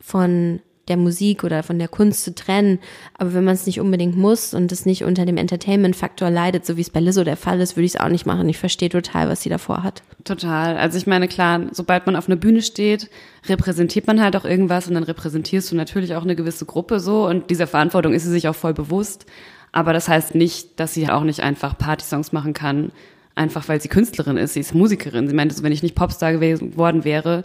von 0.00 0.60
der 0.90 0.98
Musik 0.98 1.44
oder 1.44 1.62
von 1.62 1.78
der 1.78 1.88
Kunst 1.88 2.24
zu 2.24 2.34
trennen. 2.34 2.78
Aber 3.16 3.32
wenn 3.32 3.44
man 3.44 3.54
es 3.54 3.64
nicht 3.64 3.80
unbedingt 3.80 4.16
muss 4.16 4.52
und 4.52 4.70
es 4.72 4.84
nicht 4.84 5.04
unter 5.04 5.24
dem 5.24 5.38
Entertainment-Faktor 5.38 6.28
leidet, 6.28 6.66
so 6.66 6.76
wie 6.76 6.82
es 6.82 6.90
bei 6.90 7.00
Lizzo 7.00 7.24
der 7.24 7.38
Fall 7.38 7.60
ist, 7.60 7.76
würde 7.76 7.86
ich 7.86 7.94
es 7.94 8.00
auch 8.00 8.08
nicht 8.08 8.26
machen. 8.26 8.48
Ich 8.48 8.58
verstehe 8.58 8.90
total, 8.90 9.28
was 9.28 9.42
sie 9.42 9.48
davor 9.48 9.82
hat. 9.82 10.02
Total. 10.24 10.76
Also 10.76 10.98
ich 10.98 11.06
meine, 11.06 11.28
klar, 11.28 11.62
sobald 11.72 12.04
man 12.04 12.16
auf 12.16 12.28
einer 12.28 12.36
Bühne 12.36 12.60
steht, 12.60 13.08
repräsentiert 13.48 14.06
man 14.06 14.20
halt 14.20 14.36
auch 14.36 14.44
irgendwas 14.44 14.86
und 14.88 14.94
dann 14.94 15.04
repräsentierst 15.04 15.72
du 15.72 15.76
natürlich 15.76 16.14
auch 16.14 16.24
eine 16.24 16.36
gewisse 16.36 16.66
Gruppe 16.66 17.00
so 17.00 17.26
und 17.26 17.48
dieser 17.48 17.66
Verantwortung 17.66 18.12
ist 18.12 18.24
sie 18.24 18.30
sich 18.30 18.48
auch 18.48 18.54
voll 18.54 18.74
bewusst. 18.74 19.24
Aber 19.72 19.92
das 19.92 20.08
heißt 20.08 20.34
nicht, 20.34 20.80
dass 20.80 20.94
sie 20.94 21.08
auch 21.08 21.22
nicht 21.22 21.40
einfach 21.40 21.78
Partysongs 21.78 22.32
machen 22.32 22.54
kann, 22.54 22.90
einfach 23.34 23.68
weil 23.68 23.80
sie 23.80 23.88
Künstlerin 23.88 24.36
ist. 24.36 24.54
Sie 24.54 24.60
ist 24.60 24.74
Musikerin. 24.74 25.28
Sie 25.28 25.34
meinte, 25.34 25.62
wenn 25.62 25.72
ich 25.72 25.82
nicht 25.82 25.94
Popstar 25.94 26.32
geworden 26.32 27.04
wäre, 27.04 27.44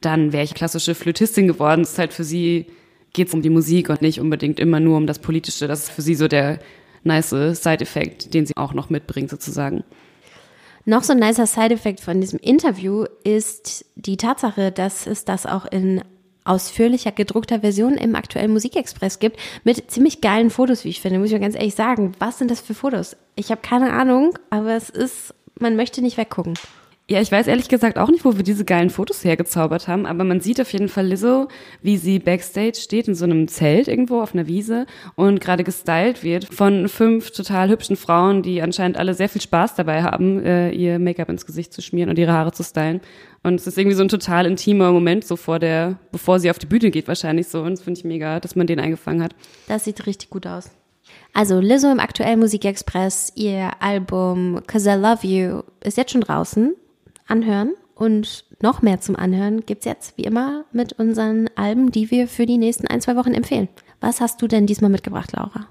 dann 0.00 0.32
wäre 0.32 0.44
ich 0.44 0.54
klassische 0.54 0.94
Flötistin 0.94 1.48
geworden. 1.48 1.82
Es 1.82 1.92
ist 1.92 1.98
halt 1.98 2.12
für 2.12 2.24
sie 2.24 2.66
geht 3.14 3.28
es 3.28 3.34
um 3.34 3.40
die 3.40 3.50
Musik 3.50 3.88
und 3.88 4.02
nicht 4.02 4.20
unbedingt 4.20 4.60
immer 4.60 4.80
nur 4.80 4.98
um 4.98 5.06
das 5.06 5.18
Politische. 5.18 5.66
Das 5.66 5.84
ist 5.84 5.90
für 5.90 6.02
sie 6.02 6.14
so 6.14 6.28
der 6.28 6.58
nice 7.04 7.30
Side-Effekt, 7.30 8.34
den 8.34 8.44
sie 8.44 8.56
auch 8.56 8.74
noch 8.74 8.90
mitbringt 8.90 9.30
sozusagen. 9.30 9.84
Noch 10.84 11.02
so 11.02 11.14
ein 11.14 11.18
nicer 11.18 11.46
Side-Effekt 11.46 12.00
von 12.00 12.20
diesem 12.20 12.38
Interview 12.40 13.06
ist 13.22 13.86
die 13.94 14.18
Tatsache, 14.18 14.70
dass 14.70 15.06
es 15.06 15.24
das 15.24 15.46
auch 15.46 15.64
in 15.64 16.02
ausführlicher 16.44 17.10
gedruckter 17.10 17.60
Version 17.60 17.94
im 17.94 18.14
aktuellen 18.14 18.52
Musikexpress 18.52 19.18
gibt, 19.18 19.38
mit 19.64 19.90
ziemlich 19.90 20.20
geilen 20.20 20.50
Fotos, 20.50 20.84
wie 20.84 20.90
ich 20.90 21.00
finde, 21.00 21.18
muss 21.18 21.28
ich 21.28 21.32
mal 21.32 21.40
ganz 21.40 21.54
ehrlich 21.54 21.74
sagen. 21.74 22.12
Was 22.18 22.38
sind 22.38 22.50
das 22.50 22.60
für 22.60 22.74
Fotos? 22.74 23.16
Ich 23.34 23.50
habe 23.50 23.62
keine 23.62 23.94
Ahnung, 23.94 24.38
aber 24.50 24.74
es 24.74 24.90
ist, 24.90 25.34
man 25.58 25.74
möchte 25.74 26.02
nicht 26.02 26.18
weggucken. 26.18 26.54
Ja, 27.10 27.20
ich 27.20 27.30
weiß 27.30 27.48
ehrlich 27.48 27.68
gesagt 27.68 27.98
auch 27.98 28.08
nicht, 28.08 28.24
wo 28.24 28.38
wir 28.38 28.44
diese 28.44 28.64
geilen 28.64 28.88
Fotos 28.88 29.24
hergezaubert 29.24 29.88
haben, 29.88 30.06
aber 30.06 30.24
man 30.24 30.40
sieht 30.40 30.58
auf 30.58 30.72
jeden 30.72 30.88
Fall 30.88 31.06
Lizzo, 31.06 31.48
wie 31.82 31.98
sie 31.98 32.18
backstage 32.18 32.76
steht 32.76 33.08
in 33.08 33.14
so 33.14 33.26
einem 33.26 33.46
Zelt 33.46 33.88
irgendwo 33.88 34.22
auf 34.22 34.32
einer 34.32 34.46
Wiese 34.46 34.86
und 35.14 35.38
gerade 35.38 35.64
gestylt 35.64 36.22
wird 36.22 36.46
von 36.46 36.88
fünf 36.88 37.30
total 37.30 37.68
hübschen 37.68 37.96
Frauen, 37.96 38.40
die 38.40 38.62
anscheinend 38.62 38.96
alle 38.96 39.12
sehr 39.12 39.28
viel 39.28 39.42
Spaß 39.42 39.74
dabei 39.74 40.02
haben, 40.02 40.42
äh, 40.42 40.70
ihr 40.70 40.98
Make-up 40.98 41.28
ins 41.28 41.44
Gesicht 41.44 41.74
zu 41.74 41.82
schmieren 41.82 42.08
und 42.08 42.18
ihre 42.18 42.32
Haare 42.32 42.52
zu 42.52 42.62
stylen. 42.62 43.02
Und 43.42 43.56
es 43.56 43.66
ist 43.66 43.76
irgendwie 43.76 43.96
so 43.96 44.02
ein 44.02 44.08
total 44.08 44.46
intimer 44.46 44.90
Moment, 44.90 45.26
so 45.26 45.36
vor 45.36 45.58
der, 45.58 45.98
bevor 46.10 46.40
sie 46.40 46.48
auf 46.48 46.58
die 46.58 46.64
Bühne 46.64 46.90
geht 46.90 47.06
wahrscheinlich 47.06 47.48
so. 47.48 47.60
Und 47.60 47.72
das 47.72 47.82
finde 47.82 47.98
ich 47.98 48.04
mega, 48.04 48.40
dass 48.40 48.56
man 48.56 48.66
den 48.66 48.80
eingefangen 48.80 49.22
hat. 49.22 49.34
Das 49.68 49.84
sieht 49.84 50.06
richtig 50.06 50.30
gut 50.30 50.46
aus. 50.46 50.70
Also 51.34 51.60
Lizzo 51.60 51.92
im 51.92 52.00
aktuellen 52.00 52.38
Musikexpress, 52.38 53.32
ihr 53.34 53.72
Album 53.80 54.62
Cause 54.66 54.88
I 54.88 54.94
Love 54.94 55.26
You 55.26 55.62
ist 55.82 55.98
jetzt 55.98 56.12
schon 56.12 56.22
draußen 56.22 56.74
anhören. 57.26 57.74
Und 57.94 58.44
noch 58.60 58.82
mehr 58.82 59.00
zum 59.00 59.14
Anhören 59.14 59.64
gibt's 59.66 59.84
jetzt, 59.84 60.18
wie 60.18 60.24
immer, 60.24 60.64
mit 60.72 60.94
unseren 60.94 61.48
Alben, 61.54 61.92
die 61.92 62.10
wir 62.10 62.26
für 62.26 62.44
die 62.44 62.58
nächsten 62.58 62.88
ein, 62.88 63.00
zwei 63.00 63.14
Wochen 63.14 63.34
empfehlen. 63.34 63.68
Was 64.00 64.20
hast 64.20 64.42
du 64.42 64.48
denn 64.48 64.66
diesmal 64.66 64.90
mitgebracht, 64.90 65.32
Laura? 65.32 65.68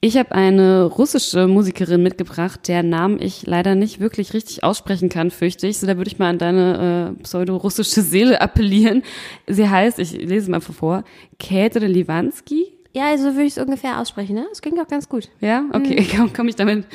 Ich 0.00 0.16
habe 0.16 0.32
eine 0.32 0.84
russische 0.84 1.48
Musikerin 1.48 2.02
mitgebracht, 2.02 2.68
der 2.68 2.82
Namen 2.82 3.20
ich 3.20 3.46
leider 3.46 3.74
nicht 3.74 3.98
wirklich 3.98 4.34
richtig 4.34 4.62
aussprechen 4.62 5.08
kann, 5.08 5.30
fürchte 5.30 5.66
ich. 5.66 5.78
So, 5.78 5.86
da 5.86 5.96
würde 5.96 6.08
ich 6.08 6.18
mal 6.18 6.28
an 6.28 6.38
deine 6.38 7.16
äh, 7.18 7.22
pseudo-russische 7.22 8.02
Seele 8.02 8.40
appellieren. 8.40 9.02
Sie 9.46 9.68
heißt, 9.68 9.98
ich 9.98 10.12
lese 10.12 10.50
mal 10.50 10.60
vor, 10.60 11.02
Kätre 11.38 11.86
Livansky. 11.86 12.75
Ja, 12.96 13.14
so 13.18 13.24
würde 13.24 13.42
ich 13.42 13.58
es 13.58 13.62
ungefähr 13.62 14.00
aussprechen, 14.00 14.36
ne? 14.36 14.46
Das 14.48 14.62
klingt 14.62 14.80
auch 14.80 14.88
ganz 14.88 15.06
gut. 15.06 15.28
Ja, 15.42 15.66
okay, 15.74 16.00
mhm. 16.12 16.16
komme 16.16 16.30
komm 16.34 16.48
ich 16.48 16.56
damit, 16.56 16.86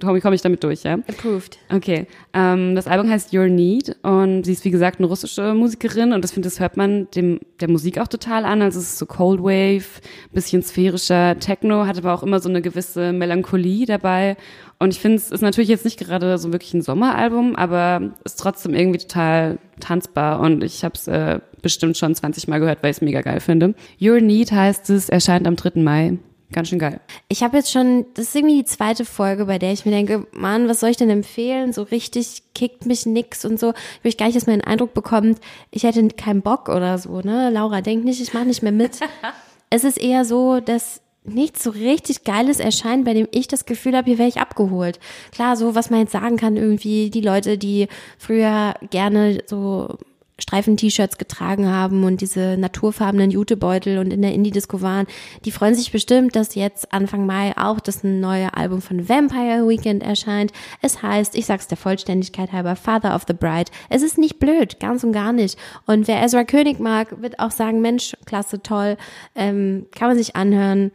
komme 0.00 0.20
komm 0.22 0.32
ich 0.32 0.40
damit 0.40 0.64
durch, 0.64 0.84
ja? 0.84 0.94
Approved. 0.94 1.58
Okay, 1.70 2.06
ähm, 2.32 2.74
das 2.74 2.86
Album 2.86 3.10
heißt 3.10 3.34
Your 3.34 3.48
Need 3.48 3.94
und 4.02 4.44
sie 4.44 4.52
ist 4.52 4.64
wie 4.64 4.70
gesagt 4.70 5.00
eine 5.00 5.06
russische 5.06 5.52
Musikerin 5.52 6.14
und 6.14 6.24
das 6.24 6.32
finde, 6.32 6.48
das 6.48 6.60
hört 6.60 6.78
man 6.78 7.10
dem 7.10 7.40
der 7.60 7.68
Musik 7.68 7.98
auch 7.98 8.08
total 8.08 8.46
an. 8.46 8.62
Also 8.62 8.78
es 8.78 8.92
ist 8.92 8.98
so 8.98 9.04
Cold 9.04 9.42
Wave, 9.42 10.00
bisschen 10.32 10.62
sphärischer 10.62 11.38
Techno, 11.38 11.84
hat 11.84 11.98
aber 11.98 12.14
auch 12.14 12.22
immer 12.22 12.40
so 12.40 12.48
eine 12.48 12.62
gewisse 12.62 13.12
Melancholie 13.12 13.84
dabei 13.84 14.38
und 14.78 14.94
ich 14.94 15.00
finde, 15.00 15.16
es 15.18 15.30
ist 15.30 15.42
natürlich 15.42 15.68
jetzt 15.68 15.84
nicht 15.84 15.98
gerade 15.98 16.38
so 16.38 16.52
wirklich 16.52 16.72
ein 16.72 16.80
Sommeralbum, 16.82 17.54
aber 17.54 18.12
ist 18.24 18.38
trotzdem 18.38 18.72
irgendwie 18.72 19.00
total 19.00 19.58
tanzbar 19.78 20.40
und 20.40 20.64
ich 20.64 20.84
habe 20.84 20.94
es 20.94 21.06
äh, 21.06 21.40
bestimmt 21.68 21.98
schon 21.98 22.14
20 22.14 22.48
Mal 22.48 22.60
gehört, 22.60 22.82
weil 22.82 22.90
ich 22.90 22.96
es 22.96 23.02
mega 23.02 23.20
geil 23.20 23.40
finde. 23.40 23.74
Your 24.00 24.22
Need 24.22 24.52
heißt 24.52 24.88
es, 24.88 25.10
erscheint 25.10 25.46
am 25.46 25.54
3. 25.54 25.82
Mai. 25.82 26.16
Ganz 26.50 26.70
schön 26.70 26.78
geil. 26.78 26.98
Ich 27.28 27.42
habe 27.42 27.58
jetzt 27.58 27.70
schon, 27.70 28.06
das 28.14 28.28
ist 28.28 28.36
irgendwie 28.36 28.56
die 28.56 28.64
zweite 28.64 29.04
Folge, 29.04 29.44
bei 29.44 29.58
der 29.58 29.74
ich 29.74 29.84
mir 29.84 29.90
denke, 29.90 30.26
Mann, 30.32 30.66
was 30.66 30.80
soll 30.80 30.88
ich 30.88 30.96
denn 30.96 31.10
empfehlen? 31.10 31.74
So 31.74 31.82
richtig 31.82 32.42
kickt 32.54 32.86
mich 32.86 33.04
nix 33.04 33.44
und 33.44 33.60
so. 33.60 33.74
Ich 33.98 34.04
will 34.04 34.12
gar 34.14 34.26
nicht, 34.26 34.36
dass 34.36 34.46
man 34.46 34.58
den 34.58 34.66
Eindruck 34.66 34.94
bekommt, 34.94 35.40
ich 35.70 35.82
hätte 35.82 36.08
keinen 36.08 36.40
Bock 36.40 36.70
oder 36.70 36.96
so, 36.96 37.20
ne? 37.20 37.50
Laura, 37.50 37.82
denk 37.82 38.02
nicht, 38.02 38.22
ich 38.22 38.32
mache 38.32 38.46
nicht 38.46 38.62
mehr 38.62 38.72
mit. 38.72 38.98
es 39.70 39.84
ist 39.84 39.98
eher 39.98 40.24
so, 40.24 40.60
dass 40.60 41.02
nichts 41.22 41.62
so 41.62 41.68
richtig 41.68 42.24
Geiles 42.24 42.60
erscheint, 42.60 43.04
bei 43.04 43.12
dem 43.12 43.28
ich 43.30 43.46
das 43.46 43.66
Gefühl 43.66 43.94
habe, 43.94 44.06
hier 44.06 44.16
wäre 44.16 44.30
ich 44.30 44.40
abgeholt. 44.40 45.00
Klar, 45.32 45.54
so 45.54 45.74
was 45.74 45.90
man 45.90 46.00
jetzt 46.00 46.12
sagen 46.12 46.38
kann, 46.38 46.56
irgendwie 46.56 47.10
die 47.10 47.20
Leute, 47.20 47.58
die 47.58 47.88
früher 48.16 48.72
gerne 48.88 49.42
so 49.44 49.98
Streifen-T-Shirts 50.38 51.18
getragen 51.18 51.68
haben 51.68 52.04
und 52.04 52.20
diese 52.20 52.56
naturfarbenen 52.56 53.30
Jutebeutel 53.30 53.98
und 53.98 54.12
in 54.12 54.22
der 54.22 54.32
Indie-Disco 54.32 54.80
waren, 54.82 55.06
die 55.44 55.50
freuen 55.50 55.74
sich 55.74 55.90
bestimmt, 55.90 56.36
dass 56.36 56.54
jetzt 56.54 56.92
Anfang 56.92 57.26
Mai 57.26 57.56
auch 57.56 57.80
das 57.80 58.04
neue 58.04 58.54
Album 58.54 58.80
von 58.80 59.08
Vampire 59.08 59.68
Weekend 59.68 60.02
erscheint. 60.02 60.52
Es 60.80 61.02
heißt, 61.02 61.34
ich 61.34 61.46
sag's 61.46 61.66
der 61.66 61.76
Vollständigkeit 61.76 62.52
halber, 62.52 62.76
Father 62.76 63.14
of 63.14 63.24
the 63.26 63.34
Bride. 63.34 63.70
Es 63.88 64.02
ist 64.02 64.16
nicht 64.16 64.38
blöd, 64.38 64.78
ganz 64.78 65.02
und 65.02 65.12
gar 65.12 65.32
nicht. 65.32 65.58
Und 65.86 66.06
wer 66.06 66.22
Ezra 66.22 66.44
König 66.44 66.78
mag, 66.78 67.20
wird 67.20 67.40
auch 67.40 67.50
sagen, 67.50 67.80
Mensch, 67.80 68.16
klasse, 68.24 68.62
toll, 68.62 68.96
ähm, 69.34 69.86
kann 69.94 70.08
man 70.08 70.16
sich 70.16 70.36
anhören. 70.36 70.92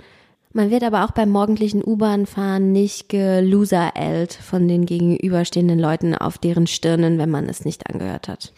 Man 0.55 0.69
wird 0.69 0.83
aber 0.83 1.03
auch 1.03 1.11
beim 1.11 1.29
morgendlichen 1.29 1.83
U-Bahn-Fahren 1.83 2.71
nicht 2.71 3.09
geloserelt 3.09 4.33
von 4.33 4.67
den 4.67 4.85
gegenüberstehenden 4.85 5.79
Leuten 5.79 6.13
auf 6.15 6.37
deren 6.37 6.67
Stirnen, 6.67 7.17
wenn 7.17 7.31
man 7.31 7.49
es 7.49 7.65
nicht 7.65 7.91
angehört 7.91 8.27
hat. 8.27 8.53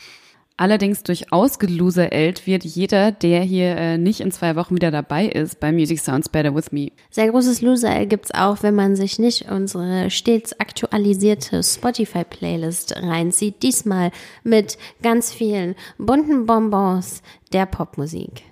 Allerdings 0.57 1.03
durchaus 1.03 1.59
geloserelt 1.59 2.47
wird 2.47 2.63
jeder, 2.63 3.11
der 3.11 3.41
hier 3.41 3.75
äh, 3.75 3.97
nicht 3.97 4.21
in 4.21 4.31
zwei 4.31 4.55
Wochen 4.55 4.75
wieder 4.75 4.89
dabei 4.89 5.25
ist 5.25 5.59
bei 5.59 5.73
Music 5.73 5.99
Sounds 5.99 6.29
Better 6.29 6.55
With 6.55 6.71
Me. 6.71 6.91
Sehr 7.09 7.29
großes 7.29 7.61
Loser 7.61 8.05
gibt's 8.05 8.33
auch, 8.33 8.63
wenn 8.63 8.73
man 8.73 8.95
sich 8.95 9.19
nicht 9.19 9.51
unsere 9.51 10.09
stets 10.09 10.57
aktualisierte 10.57 11.61
Spotify-Playlist 11.61 12.95
reinzieht. 12.95 13.63
Diesmal 13.63 14.11
mit 14.43 14.77
ganz 15.01 15.33
vielen 15.33 15.75
bunten 15.97 16.45
Bonbons 16.45 17.21
der 17.51 17.65
Popmusik. 17.65 18.43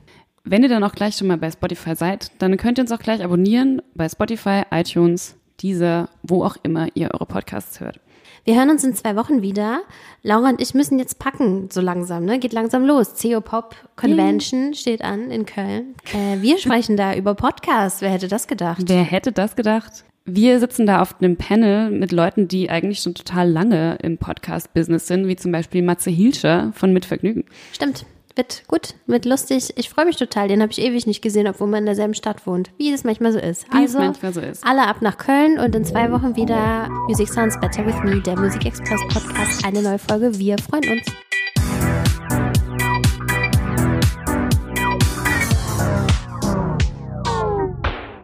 Wenn 0.44 0.62
ihr 0.62 0.70
dann 0.70 0.84
auch 0.84 0.96
gleich 0.96 1.16
schon 1.16 1.28
mal 1.28 1.38
bei 1.38 1.52
Spotify 1.52 1.96
seid, 1.96 2.32
dann 2.40 2.58
könnt 2.58 2.78
ihr 2.78 2.82
uns 2.82 2.92
auch 2.92 3.00
gleich 3.00 3.24
abonnieren 3.24 3.82
bei 3.96 4.10
Spotify, 4.10 4.64
iTunes, 4.72 5.38
Deezer, 5.62 6.10
wo 6.24 6.44
auch 6.44 6.58
immer 6.64 6.88
ihr 6.94 7.12
eure 7.14 7.26
Podcasts 7.26 7.80
hört. 7.80 8.00
Wir 8.46 8.56
hören 8.56 8.70
uns 8.70 8.84
in 8.84 8.94
zwei 8.94 9.16
Wochen 9.16 9.42
wieder. 9.42 9.84
Laura 10.22 10.50
und 10.50 10.62
ich 10.62 10.74
müssen 10.74 11.00
jetzt 11.00 11.18
packen, 11.18 11.70
so 11.72 11.80
langsam, 11.80 12.26
ne? 12.26 12.40
Geht 12.40 12.52
langsam 12.52 12.86
los. 12.86 13.14
CO 13.22 13.40
Pop 13.40 13.76
Convention 13.96 14.68
mhm. 14.68 14.74
steht 14.74 15.02
an 15.02 15.32
in 15.32 15.46
Köln. 15.46 15.96
Äh, 16.14 16.42
wir 16.42 16.58
sprechen 16.58 16.98
da 16.98 17.16
über 17.16 17.36
Podcasts. 17.36 18.02
Wer 18.02 18.10
hätte 18.10 18.28
das 18.28 18.48
gedacht? 18.48 18.82
Wer 18.86 19.04
hätte 19.04 19.32
das 19.32 19.56
gedacht? 19.56 20.04
Wir 20.26 20.60
sitzen 20.60 20.86
da 20.86 21.02
auf 21.02 21.16
einem 21.22 21.38
Panel 21.38 21.90
mit 21.90 22.12
Leuten, 22.12 22.48
die 22.48 22.70
eigentlich 22.70 23.00
schon 23.00 23.14
total 23.14 23.50
lange 23.50 23.98
im 24.02 24.18
Podcast-Business 24.18 25.08
sind, 25.08 25.28
wie 25.28 25.36
zum 25.36 25.52
Beispiel 25.52 25.82
Matze 25.82 26.10
Hilscher 26.10 26.72
von 26.76 26.92
Mitvergnügen. 26.92 27.46
Stimmt. 27.72 28.06
Wird 28.36 28.64
gut, 28.68 28.96
wird 29.06 29.26
lustig. 29.26 29.74
Ich 29.76 29.90
freue 29.90 30.06
mich 30.06 30.16
total. 30.16 30.48
Den 30.48 30.62
habe 30.62 30.72
ich 30.72 30.82
ewig 30.82 31.06
nicht 31.06 31.22
gesehen, 31.22 31.48
obwohl 31.48 31.68
man 31.68 31.80
in 31.80 31.86
derselben 31.86 32.16
Stadt 32.16 32.48
wohnt. 32.48 32.72
Wie 32.78 32.92
es 32.92 33.04
manchmal 33.04 33.32
so 33.32 33.40
ist. 33.40 33.72
Wie 33.72 33.78
also, 33.78 34.00
es 34.00 34.04
manchmal 34.06 34.34
so 34.34 34.42
ist. 34.42 34.66
alle 34.66 34.88
ab 34.88 35.02
nach 35.02 35.18
Köln 35.18 35.60
und 35.60 35.76
in 35.76 35.86
zwei 35.86 36.12
Wochen 36.12 36.36
wieder 36.36 36.90
Music 37.08 37.30
Sounds 37.30 37.60
Better 37.60 37.86
with 37.86 37.96
Me, 38.04 38.22
der 38.22 38.40
Musikexpress 38.40 39.02
Podcast. 39.14 39.64
Eine 39.66 39.82
neue 39.82 40.00
Folge. 40.00 40.38
Wir 40.40 40.58
freuen 40.58 40.90
uns. 40.92 41.33